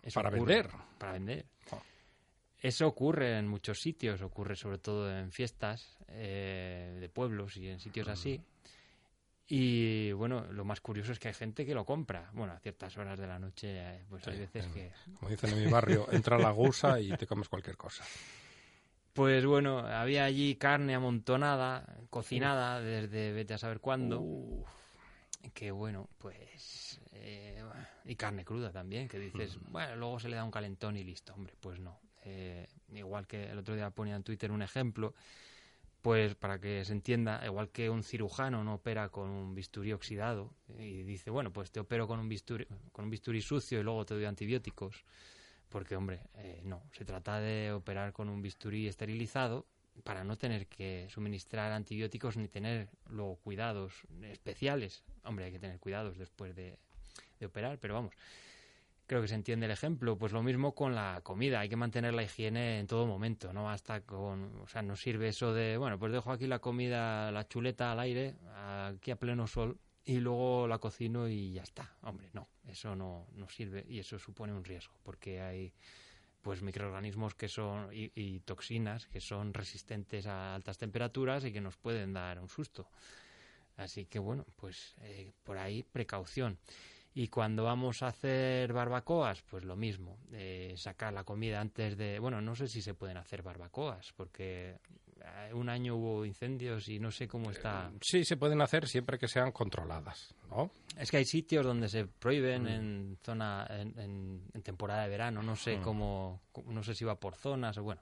Eso 0.03 0.21
Para 0.21 0.29
ocurre, 0.29 0.55
vender. 0.55 0.71
Para 0.97 1.11
vender. 1.13 1.45
Oh. 1.71 1.81
Eso 2.59 2.87
ocurre 2.87 3.37
en 3.39 3.47
muchos 3.47 3.79
sitios, 3.81 4.21
ocurre 4.21 4.55
sobre 4.55 4.77
todo 4.77 5.11
en 5.15 5.31
fiestas 5.31 5.97
eh, 6.07 6.97
de 7.01 7.09
pueblos 7.09 7.57
y 7.57 7.67
en 7.67 7.79
sitios 7.79 8.07
Mm. 8.07 8.11
así. 8.11 8.41
Y 9.53 10.13
bueno, 10.13 10.45
lo 10.53 10.63
más 10.63 10.79
curioso 10.79 11.11
es 11.11 11.19
que 11.19 11.27
hay 11.27 11.33
gente 11.33 11.65
que 11.65 11.75
lo 11.75 11.83
compra. 11.83 12.29
Bueno, 12.31 12.53
a 12.53 12.59
ciertas 12.59 12.95
horas 12.97 13.19
de 13.19 13.27
la 13.27 13.37
noche, 13.37 13.67
eh, 13.75 14.05
pues 14.09 14.25
hay 14.25 14.39
veces 14.39 14.65
que, 14.67 14.93
Como 15.19 15.29
dicen 15.29 15.49
en 15.49 15.65
mi 15.65 15.69
barrio, 15.69 16.07
entra 16.09 16.39
la 16.39 16.51
gusa 16.51 17.01
y 17.01 17.09
te 17.17 17.27
comes 17.27 17.49
cualquier 17.49 17.75
cosa. 17.75 18.01
Pues 19.11 19.45
bueno, 19.45 19.79
había 19.79 20.23
allí 20.23 20.55
carne 20.55 20.95
amontonada, 20.95 21.85
cocinada 22.09 22.79
desde 22.79 23.33
vete 23.33 23.53
a 23.53 23.57
saber 23.57 23.81
cuándo. 23.81 24.23
Que 25.53 25.71
bueno, 25.71 26.07
pues... 26.17 27.01
eh, 27.11 27.61
y 28.05 28.15
carne 28.15 28.45
cruda 28.45 28.71
también, 28.71 29.09
que 29.09 29.19
dices, 29.19 29.57
bueno, 29.67 29.97
luego 29.97 30.17
se 30.21 30.29
le 30.29 30.37
da 30.37 30.45
un 30.45 30.51
calentón 30.51 30.95
y 30.95 31.03
listo. 31.03 31.33
Hombre, 31.33 31.55
pues 31.59 31.77
no. 31.77 31.99
Eh, 32.23 32.69
igual 32.93 33.27
que 33.27 33.49
el 33.49 33.57
otro 33.57 33.75
día 33.75 33.89
ponía 33.89 34.15
en 34.15 34.23
Twitter 34.23 34.49
un 34.49 34.61
ejemplo, 34.61 35.13
pues 36.01 36.35
para 36.35 36.59
que 36.59 36.83
se 36.83 36.93
entienda, 36.93 37.45
igual 37.45 37.69
que 37.69 37.89
un 37.89 38.03
cirujano 38.03 38.63
no 38.63 38.75
opera 38.75 39.09
con 39.09 39.29
un 39.29 39.53
bisturí 39.53 39.93
oxidado 39.93 40.53
y 40.79 41.03
dice, 41.03 41.29
bueno, 41.29 41.53
pues 41.53 41.71
te 41.71 41.79
opero 41.79 42.07
con 42.07 42.19
un 42.19 42.27
bisturí, 42.27 42.65
con 42.91 43.05
un 43.05 43.11
bisturí 43.11 43.41
sucio 43.41 43.79
y 43.79 43.83
luego 43.83 44.05
te 44.05 44.15
doy 44.15 44.25
antibióticos. 44.25 45.05
Porque, 45.69 45.95
hombre, 45.95 46.21
eh, 46.35 46.61
no, 46.65 46.83
se 46.91 47.05
trata 47.05 47.39
de 47.39 47.71
operar 47.71 48.11
con 48.11 48.27
un 48.29 48.41
bisturí 48.41 48.87
esterilizado 48.87 49.65
para 50.03 50.23
no 50.23 50.37
tener 50.37 50.67
que 50.67 51.07
suministrar 51.09 51.71
antibióticos 51.71 52.35
ni 52.35 52.47
tener 52.47 52.89
luego 53.09 53.37
cuidados 53.37 53.93
especiales. 54.23 55.03
Hombre, 55.23 55.45
hay 55.45 55.51
que 55.51 55.59
tener 55.59 55.79
cuidados 55.79 56.17
después 56.17 56.55
de, 56.55 56.77
de 57.39 57.45
operar, 57.45 57.77
pero 57.79 57.93
vamos, 57.93 58.13
creo 59.11 59.21
que 59.21 59.27
se 59.27 59.35
entiende 59.35 59.65
el 59.65 59.73
ejemplo. 59.73 60.17
Pues 60.17 60.31
lo 60.31 60.41
mismo 60.41 60.73
con 60.73 60.95
la 60.95 61.19
comida, 61.21 61.59
hay 61.59 61.67
que 61.67 61.75
mantener 61.75 62.13
la 62.13 62.23
higiene 62.23 62.79
en 62.79 62.87
todo 62.87 63.05
momento, 63.05 63.51
no 63.51 63.65
basta 63.65 63.99
con, 64.05 64.61
o 64.61 64.67
sea, 64.67 64.81
no 64.83 64.95
sirve 64.95 65.27
eso 65.27 65.53
de, 65.53 65.75
bueno, 65.75 65.99
pues 65.99 66.13
dejo 66.13 66.31
aquí 66.31 66.47
la 66.47 66.59
comida, 66.59 67.29
la 67.29 67.45
chuleta 67.45 67.91
al 67.91 67.99
aire, 67.99 68.37
aquí 68.55 69.11
a 69.11 69.17
pleno 69.17 69.47
sol 69.47 69.77
y 70.05 70.21
luego 70.21 70.65
la 70.65 70.77
cocino 70.77 71.27
y 71.27 71.51
ya 71.51 71.63
está. 71.63 71.93
Hombre, 72.03 72.29
no, 72.31 72.47
eso 72.65 72.95
no, 72.95 73.27
no 73.33 73.49
sirve 73.49 73.83
y 73.85 73.99
eso 73.99 74.17
supone 74.17 74.53
un 74.53 74.63
riesgo 74.63 74.93
porque 75.03 75.41
hay 75.41 75.73
pues 76.41 76.61
microorganismos 76.61 77.35
que 77.35 77.49
son 77.49 77.93
y, 77.93 78.13
y 78.15 78.39
toxinas 78.39 79.07
que 79.07 79.19
son 79.19 79.53
resistentes 79.53 80.25
a 80.25 80.55
altas 80.55 80.77
temperaturas 80.77 81.43
y 81.43 81.51
que 81.51 81.59
nos 81.59 81.75
pueden 81.75 82.13
dar 82.13 82.39
un 82.39 82.47
susto. 82.47 82.87
Así 83.75 84.05
que 84.05 84.19
bueno, 84.19 84.45
pues 84.55 84.95
eh, 85.01 85.33
por 85.43 85.57
ahí 85.57 85.83
precaución. 85.83 86.57
Y 87.13 87.27
cuando 87.27 87.63
vamos 87.65 88.03
a 88.03 88.07
hacer 88.07 88.71
barbacoas, 88.71 89.41
pues 89.49 89.65
lo 89.65 89.75
mismo, 89.75 90.17
eh, 90.31 90.73
sacar 90.77 91.11
la 91.13 91.25
comida 91.25 91.59
antes 91.59 91.97
de... 91.97 92.19
Bueno, 92.19 92.39
no 92.41 92.55
sé 92.55 92.67
si 92.69 92.81
se 92.81 92.93
pueden 92.93 93.17
hacer 93.17 93.41
barbacoas, 93.43 94.13
porque 94.15 94.77
eh, 95.21 95.53
un 95.53 95.67
año 95.67 95.97
hubo 95.97 96.25
incendios 96.25 96.87
y 96.87 96.99
no 96.99 97.11
sé 97.11 97.27
cómo 97.27 97.51
está... 97.51 97.91
Sí, 97.99 98.23
se 98.23 98.37
pueden 98.37 98.61
hacer 98.61 98.87
siempre 98.87 99.19
que 99.19 99.27
sean 99.27 99.51
controladas, 99.51 100.33
¿no? 100.49 100.71
Es 100.97 101.11
que 101.11 101.17
hay 101.17 101.25
sitios 101.25 101.65
donde 101.65 101.89
se 101.89 102.05
prohíben 102.05 102.63
Mm. 102.63 102.67
en 102.67 103.17
zona 103.21 103.67
en, 103.69 103.99
en- 103.99 104.41
en 104.53 104.61
temporada 104.61 105.03
de 105.03 105.09
verano, 105.09 105.43
no 105.43 105.57
sé 105.57 105.79
Mm. 105.79 105.81
cómo, 105.81 106.41
no 106.67 106.81
sé 106.81 106.95
si 106.95 107.03
va 107.03 107.15
por 107.19 107.35
zonas 107.35 107.77
o 107.77 107.83
bueno. 107.83 108.01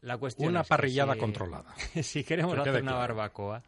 La 0.00 0.16
cuestión 0.16 0.48
Una 0.48 0.62
es 0.62 0.66
que 0.66 0.70
parrillada 0.70 1.12
si- 1.12 1.20
controlada. 1.20 1.74
si 2.02 2.24
queremos 2.24 2.54
Que 2.54 2.60
hacer 2.60 2.72
una 2.82 2.92
claro. 2.92 2.98
barbacoa, 3.14 3.62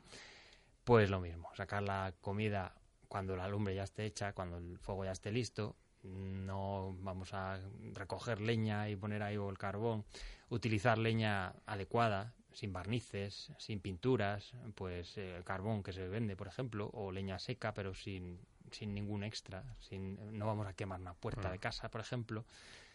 pues 0.84 1.10
lo 1.10 1.20
mismo, 1.20 1.50
sacar 1.54 1.82
la 1.82 2.14
comida 2.22 2.74
cuando 3.14 3.36
la 3.36 3.46
lumbre 3.46 3.76
ya 3.76 3.84
esté 3.84 4.06
hecha, 4.06 4.32
cuando 4.32 4.58
el 4.58 4.76
fuego 4.76 5.04
ya 5.04 5.12
esté 5.12 5.30
listo, 5.30 5.76
no 6.02 6.96
vamos 6.98 7.32
a 7.32 7.60
recoger 7.92 8.40
leña 8.40 8.88
y 8.88 8.96
poner 8.96 9.22
ahí 9.22 9.36
el 9.36 9.56
carbón, 9.56 10.04
utilizar 10.48 10.98
leña 10.98 11.54
adecuada, 11.64 12.34
sin 12.52 12.72
barnices, 12.72 13.52
sin 13.56 13.78
pinturas, 13.78 14.52
pues 14.74 15.16
eh, 15.16 15.40
carbón 15.44 15.84
que 15.84 15.92
se 15.92 16.08
vende, 16.08 16.34
por 16.34 16.48
ejemplo, 16.48 16.90
o 16.92 17.12
leña 17.12 17.38
seca 17.38 17.72
pero 17.72 17.94
sin 17.94 18.40
sin 18.72 18.92
ningún 18.92 19.22
extra, 19.22 19.62
sin, 19.78 20.36
no 20.36 20.46
vamos 20.46 20.66
a 20.66 20.72
quemar 20.72 21.00
una 21.00 21.14
puerta 21.14 21.52
de 21.52 21.60
casa, 21.60 21.88
por 21.90 22.00
ejemplo, 22.00 22.44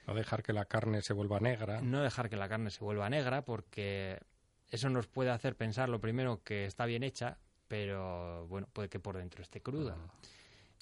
No 0.05 0.15
dejar 0.15 0.43
que 0.43 0.51
la 0.51 0.65
carne 0.65 1.01
se 1.01 1.13
vuelva 1.13 1.39
negra. 1.39 1.79
no 1.79 2.01
dejar 2.01 2.29
que 2.29 2.35
la 2.35 2.49
carne 2.49 2.71
se 2.71 2.83
vuelva 2.83 3.09
negra 3.09 3.45
porque 3.45 4.19
eso 4.69 4.89
nos 4.89 5.07
puede 5.07 5.29
hacer 5.29 5.55
pensar 5.55 5.87
lo 5.87 6.01
primero 6.01 6.43
que 6.43 6.65
está 6.65 6.85
bien 6.85 7.03
hecha, 7.03 7.37
pero 7.69 8.45
bueno, 8.47 8.67
puede 8.73 8.89
que 8.89 8.99
por 8.99 9.15
dentro 9.15 9.41
esté 9.41 9.61
cruda. 9.61 9.95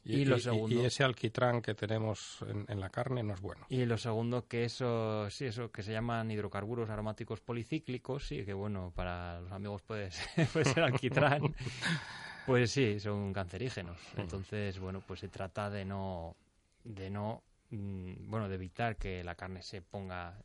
y 0.06 0.23
lo 0.23 0.39
segundo- 0.39 0.82
y 0.82 0.86
ese 0.86 1.04
alquitrán 1.04 1.62
que 1.62 1.76
tenemos 1.76 2.39
en, 2.47 2.65
en 2.69 2.80
la 2.80 2.89
carne 2.89 3.21
no 3.23 3.34
es 3.34 3.41
bueno. 3.41 3.65
Y 3.69 3.86
lo 3.86 3.97
segundo 3.97 4.47
que 4.47 4.63
eso, 4.63 5.30
sí, 5.30 5.45
eso 5.45 5.69
que 5.69 5.84
se 5.84 5.91
llaman 5.91 6.32
hidrocarburos 6.32 6.89
aromáticos 6.89 7.41
policíclicos, 7.41 8.26
sí, 8.26 8.45
que 8.45 8.54
bueno, 8.54 8.93
para 8.95 9.41
los 9.41 9.52
amigos 9.52 9.82
puede 9.82 10.10
ser, 10.12 10.47
puede 10.54 10.65
ser 10.73 10.84
alquitrán, 10.84 11.54
pues 12.45 12.71
sí, 12.71 13.02
son 13.02 13.34
cancerígenos. 13.34 13.97
Entonces, 14.15 14.80
bueno, 14.80 15.02
pues 15.06 15.19
se 15.19 15.28
trata 15.28 15.69
de 15.69 15.84
no, 15.84 16.38
de 16.86 17.10
no, 17.10 17.43
mm, 17.71 18.30
bueno, 18.30 18.47
de 18.47 18.56
evitar 18.56 18.95
que 18.95 19.26
la 19.26 19.36
carne 19.36 19.62
se 19.62 19.82
ponga 19.82 20.41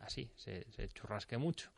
así, 0.00 0.30
se, 0.36 0.64
se 0.72 0.88
churrasque 0.88 1.36
mucho. 1.36 1.70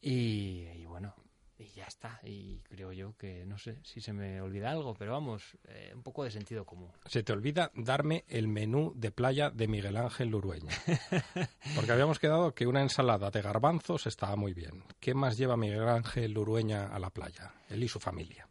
Y, 0.00 0.66
y 0.74 0.84
bueno, 0.86 1.14
y 1.58 1.66
ya 1.68 1.84
está. 1.84 2.20
Y 2.22 2.58
creo 2.60 2.92
yo 2.92 3.16
que, 3.16 3.44
no 3.46 3.56
sé 3.58 3.78
si 3.82 4.00
se 4.00 4.12
me 4.12 4.40
olvida 4.40 4.70
algo, 4.70 4.94
pero 4.94 5.12
vamos, 5.12 5.56
eh, 5.64 5.92
un 5.94 6.02
poco 6.02 6.24
de 6.24 6.30
sentido 6.30 6.64
común. 6.64 6.90
Se 7.06 7.22
te 7.22 7.32
olvida 7.32 7.70
darme 7.74 8.24
el 8.28 8.48
menú 8.48 8.92
de 8.94 9.10
playa 9.10 9.50
de 9.50 9.66
Miguel 9.68 9.96
Ángel 9.96 10.28
Lurueña. 10.28 10.72
Porque 11.74 11.92
habíamos 11.92 12.18
quedado 12.18 12.54
que 12.54 12.66
una 12.66 12.82
ensalada 12.82 13.30
de 13.30 13.42
garbanzos 13.42 14.06
estaba 14.06 14.36
muy 14.36 14.52
bien. 14.52 14.84
¿Qué 15.00 15.14
más 15.14 15.36
lleva 15.36 15.56
Miguel 15.56 15.88
Ángel 15.88 16.32
Lurueña 16.32 16.88
a 16.94 16.98
la 16.98 17.10
playa? 17.10 17.52
Él 17.68 17.82
y 17.82 17.88
su 17.88 18.00
familia. 18.00 18.46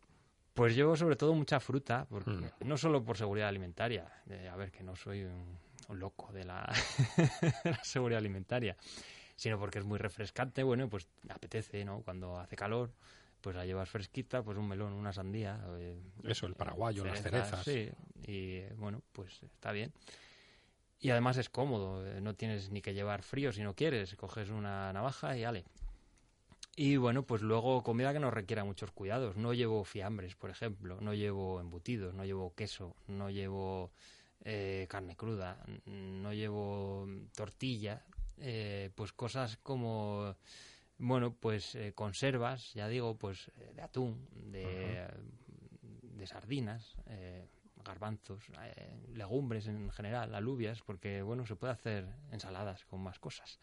Pues 0.54 0.74
llevo 0.76 0.96
sobre 0.96 1.16
todo 1.18 1.34
mucha 1.34 1.60
fruta, 1.60 2.06
porque, 2.10 2.32
Mm. 2.32 2.50
no 2.62 2.78
solo 2.78 3.04
por 3.04 3.18
seguridad 3.18 3.50
alimentaria, 3.50 4.10
eh, 4.30 4.50
a 4.52 4.56
ver 4.56 4.72
que 4.72 4.84
no 4.84 4.96
soy 4.96 5.24
un, 5.26 5.60
un 5.90 6.00
loco 6.00 6.32
de 6.32 6.46
la, 6.46 6.66
de 7.64 7.72
la 7.72 7.84
seguridad 7.84 8.20
alimentaria, 8.20 8.76
sino 9.36 9.60
porque 9.60 9.80
es 9.80 9.86
muy 9.86 9.98
refrescante, 9.98 10.64
bueno, 10.64 10.90
pues 10.90 11.08
apetece, 11.30 11.84
¿no? 11.86 12.02
Cuando 12.02 12.40
hace 12.40 12.56
calor, 12.56 12.92
pues 13.42 13.56
la 13.56 13.66
llevas 13.66 13.90
fresquita, 13.90 14.42
pues 14.44 14.58
un 14.58 14.68
melón, 14.68 14.94
una 14.94 15.14
sandía. 15.14 15.60
eh, 15.78 15.98
Eso, 16.24 16.48
el 16.48 16.56
paraguayo, 16.56 17.06
las 17.06 17.22
cerezas. 17.22 17.64
Sí, 17.64 17.90
y 18.26 18.62
bueno, 18.76 19.02
pues 19.12 19.44
está 19.44 19.72
bien. 19.72 19.94
Y 21.00 21.10
además 21.12 21.38
es 21.38 21.50
cómodo, 21.50 22.06
eh, 22.08 22.22
no 22.22 22.34
tienes 22.34 22.72
ni 22.72 22.82
que 22.82 22.94
llevar 22.94 23.22
frío 23.22 23.52
si 23.52 23.62
no 23.62 23.76
quieres, 23.76 24.16
coges 24.16 24.50
una 24.50 24.92
navaja 24.94 25.38
y 25.38 25.44
ale. 25.44 25.66
Y 26.78 26.98
bueno, 26.98 27.24
pues 27.24 27.42
luego 27.42 27.84
comida 27.84 28.12
que 28.12 28.20
no 28.20 28.32
requiera 28.32 28.66
muchos 28.66 28.92
cuidados. 28.92 29.38
No 29.38 29.54
llevo 29.54 29.86
fiambres, 29.86 30.36
por 30.36 30.50
ejemplo, 30.50 30.98
no 31.00 31.14
llevo 31.14 31.62
embutidos, 31.62 32.14
no 32.14 32.26
llevo 32.26 32.54
queso, 32.54 32.96
no 33.08 33.30
llevo 33.30 33.92
eh, 34.44 34.86
carne 34.90 35.16
cruda, 35.16 35.58
no 35.86 36.34
llevo 36.34 37.08
tortilla, 37.34 38.04
eh, 38.40 38.90
pues 38.96 39.14
cosas 39.14 39.58
como, 39.58 40.36
bueno, 40.98 41.34
pues 41.34 41.76
eh, 41.76 41.94
conservas, 41.94 42.74
ya 42.74 42.88
digo, 42.88 43.18
pues 43.18 43.52
eh, 43.58 43.74
de 43.76 43.82
atún, 43.82 44.28
de, 44.52 45.08
de 45.82 46.28
sardinas, 46.28 46.96
eh, 47.08 47.48
garbanzos, 47.84 48.44
eh, 48.64 48.98
legumbres 49.14 49.68
en 49.68 49.92
general, 49.92 50.34
alubias, 50.36 50.82
porque 50.82 51.22
bueno, 51.22 51.46
se 51.46 51.56
puede 51.56 51.74
hacer 51.74 52.08
ensaladas 52.32 52.86
con 52.86 53.02
más 53.02 53.20
cosas. 53.20 53.60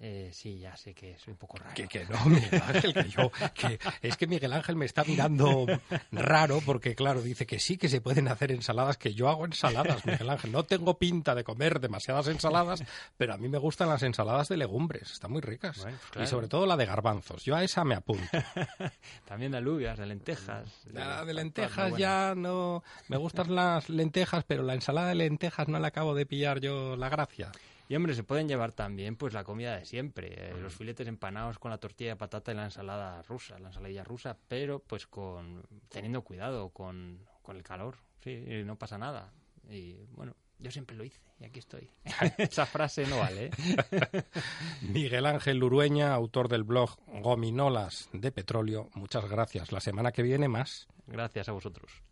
Eh, 0.00 0.30
sí, 0.32 0.58
ya 0.58 0.76
sé 0.76 0.94
que 0.94 1.16
soy 1.18 1.32
un 1.32 1.38
poco 1.38 1.58
raro. 1.58 1.74
Que, 1.74 1.86
que 1.86 2.04
no, 2.06 2.24
Miguel 2.26 2.62
Ángel, 2.66 2.92
que 2.92 3.08
yo, 3.08 3.30
que 3.54 3.78
es 4.02 4.16
que 4.16 4.26
Miguel 4.26 4.52
Ángel 4.52 4.74
me 4.74 4.84
está 4.84 5.04
mirando 5.04 5.66
raro 6.10 6.60
porque, 6.66 6.96
claro, 6.96 7.22
dice 7.22 7.46
que 7.46 7.60
sí 7.60 7.76
que 7.76 7.88
se 7.88 8.00
pueden 8.00 8.26
hacer 8.26 8.50
ensaladas, 8.50 8.96
que 8.96 9.14
yo 9.14 9.28
hago 9.28 9.44
ensaladas, 9.44 10.04
Miguel 10.04 10.28
Ángel. 10.28 10.50
No 10.50 10.64
tengo 10.64 10.98
pinta 10.98 11.34
de 11.34 11.44
comer 11.44 11.78
demasiadas 11.78 12.26
ensaladas, 12.26 12.82
pero 13.16 13.34
a 13.34 13.36
mí 13.36 13.48
me 13.48 13.58
gustan 13.58 13.88
las 13.88 14.02
ensaladas 14.02 14.48
de 14.48 14.56
legumbres, 14.56 15.12
están 15.12 15.30
muy 15.30 15.40
ricas. 15.40 15.78
Bueno, 15.82 15.98
pues 16.12 16.28
Y 16.28 16.30
sobre 16.30 16.48
todo 16.48 16.66
la 16.66 16.76
de 16.76 16.86
garbanzos. 16.86 17.44
Yo 17.44 17.54
a 17.54 17.62
esa 17.62 17.84
me 17.84 17.94
apunto. 17.94 18.26
También 19.24 19.52
de 19.52 19.58
alubias, 19.58 19.98
de 19.98 20.06
lentejas. 20.06 20.68
La 20.92 21.24
de 21.24 21.34
lentejas 21.34 21.96
ya 21.96 22.34
no... 22.34 22.82
Me 23.08 23.16
gustan 23.16 23.54
las 23.54 23.88
lentejas, 23.88 24.44
pero 24.44 24.62
la 24.62 24.74
ensalada 24.74 25.08
de 25.08 25.14
lentejas 25.14 25.68
no 25.68 25.78
le 25.78 25.86
acabo 25.86 26.14
de 26.14 26.26
pillar 26.26 26.60
yo 26.60 26.96
la 26.96 27.08
gracia. 27.08 27.52
Y 27.88 27.96
hombre, 27.96 28.14
se 28.14 28.22
pueden 28.22 28.48
llevar 28.48 28.72
también 28.72 29.16
pues 29.16 29.34
la 29.34 29.44
comida 29.44 29.76
de 29.76 29.84
siempre, 29.84 30.50
eh, 30.50 30.54
los 30.60 30.74
filetes 30.74 31.06
empanados 31.08 31.58
con 31.58 31.70
la 31.70 31.78
tortilla 31.78 32.10
de 32.10 32.16
patata 32.16 32.52
y 32.52 32.54
la 32.54 32.64
ensalada 32.64 33.22
rusa, 33.22 33.58
la 33.58 33.68
ensaladilla 33.68 34.04
rusa, 34.04 34.36
pero 34.48 34.78
pues 34.78 35.06
con 35.06 35.62
teniendo 35.88 36.22
cuidado 36.22 36.70
con, 36.70 37.26
con 37.42 37.56
el 37.56 37.62
calor, 37.62 37.96
sí, 38.22 38.30
y 38.30 38.64
no 38.64 38.76
pasa 38.76 38.98
nada. 38.98 39.32
Y 39.68 39.94
bueno, 40.12 40.34
yo 40.58 40.70
siempre 40.70 40.96
lo 40.96 41.04
hice 41.04 41.20
y 41.40 41.44
aquí 41.44 41.58
estoy. 41.58 41.90
Esa 42.38 42.66
frase 42.66 43.06
no 43.06 43.18
vale. 43.18 43.46
¿eh? 43.46 43.50
Miguel 44.82 45.26
Ángel 45.26 45.62
Urueña, 45.62 46.14
autor 46.14 46.48
del 46.48 46.62
blog 46.62 46.98
Gominolas 47.20 48.08
de 48.12 48.32
Petróleo, 48.32 48.90
muchas 48.94 49.28
gracias. 49.28 49.72
La 49.72 49.80
semana 49.80 50.12
que 50.12 50.22
viene 50.22 50.48
más. 50.48 50.88
Gracias 51.06 51.48
a 51.48 51.52
vosotros. 51.52 52.02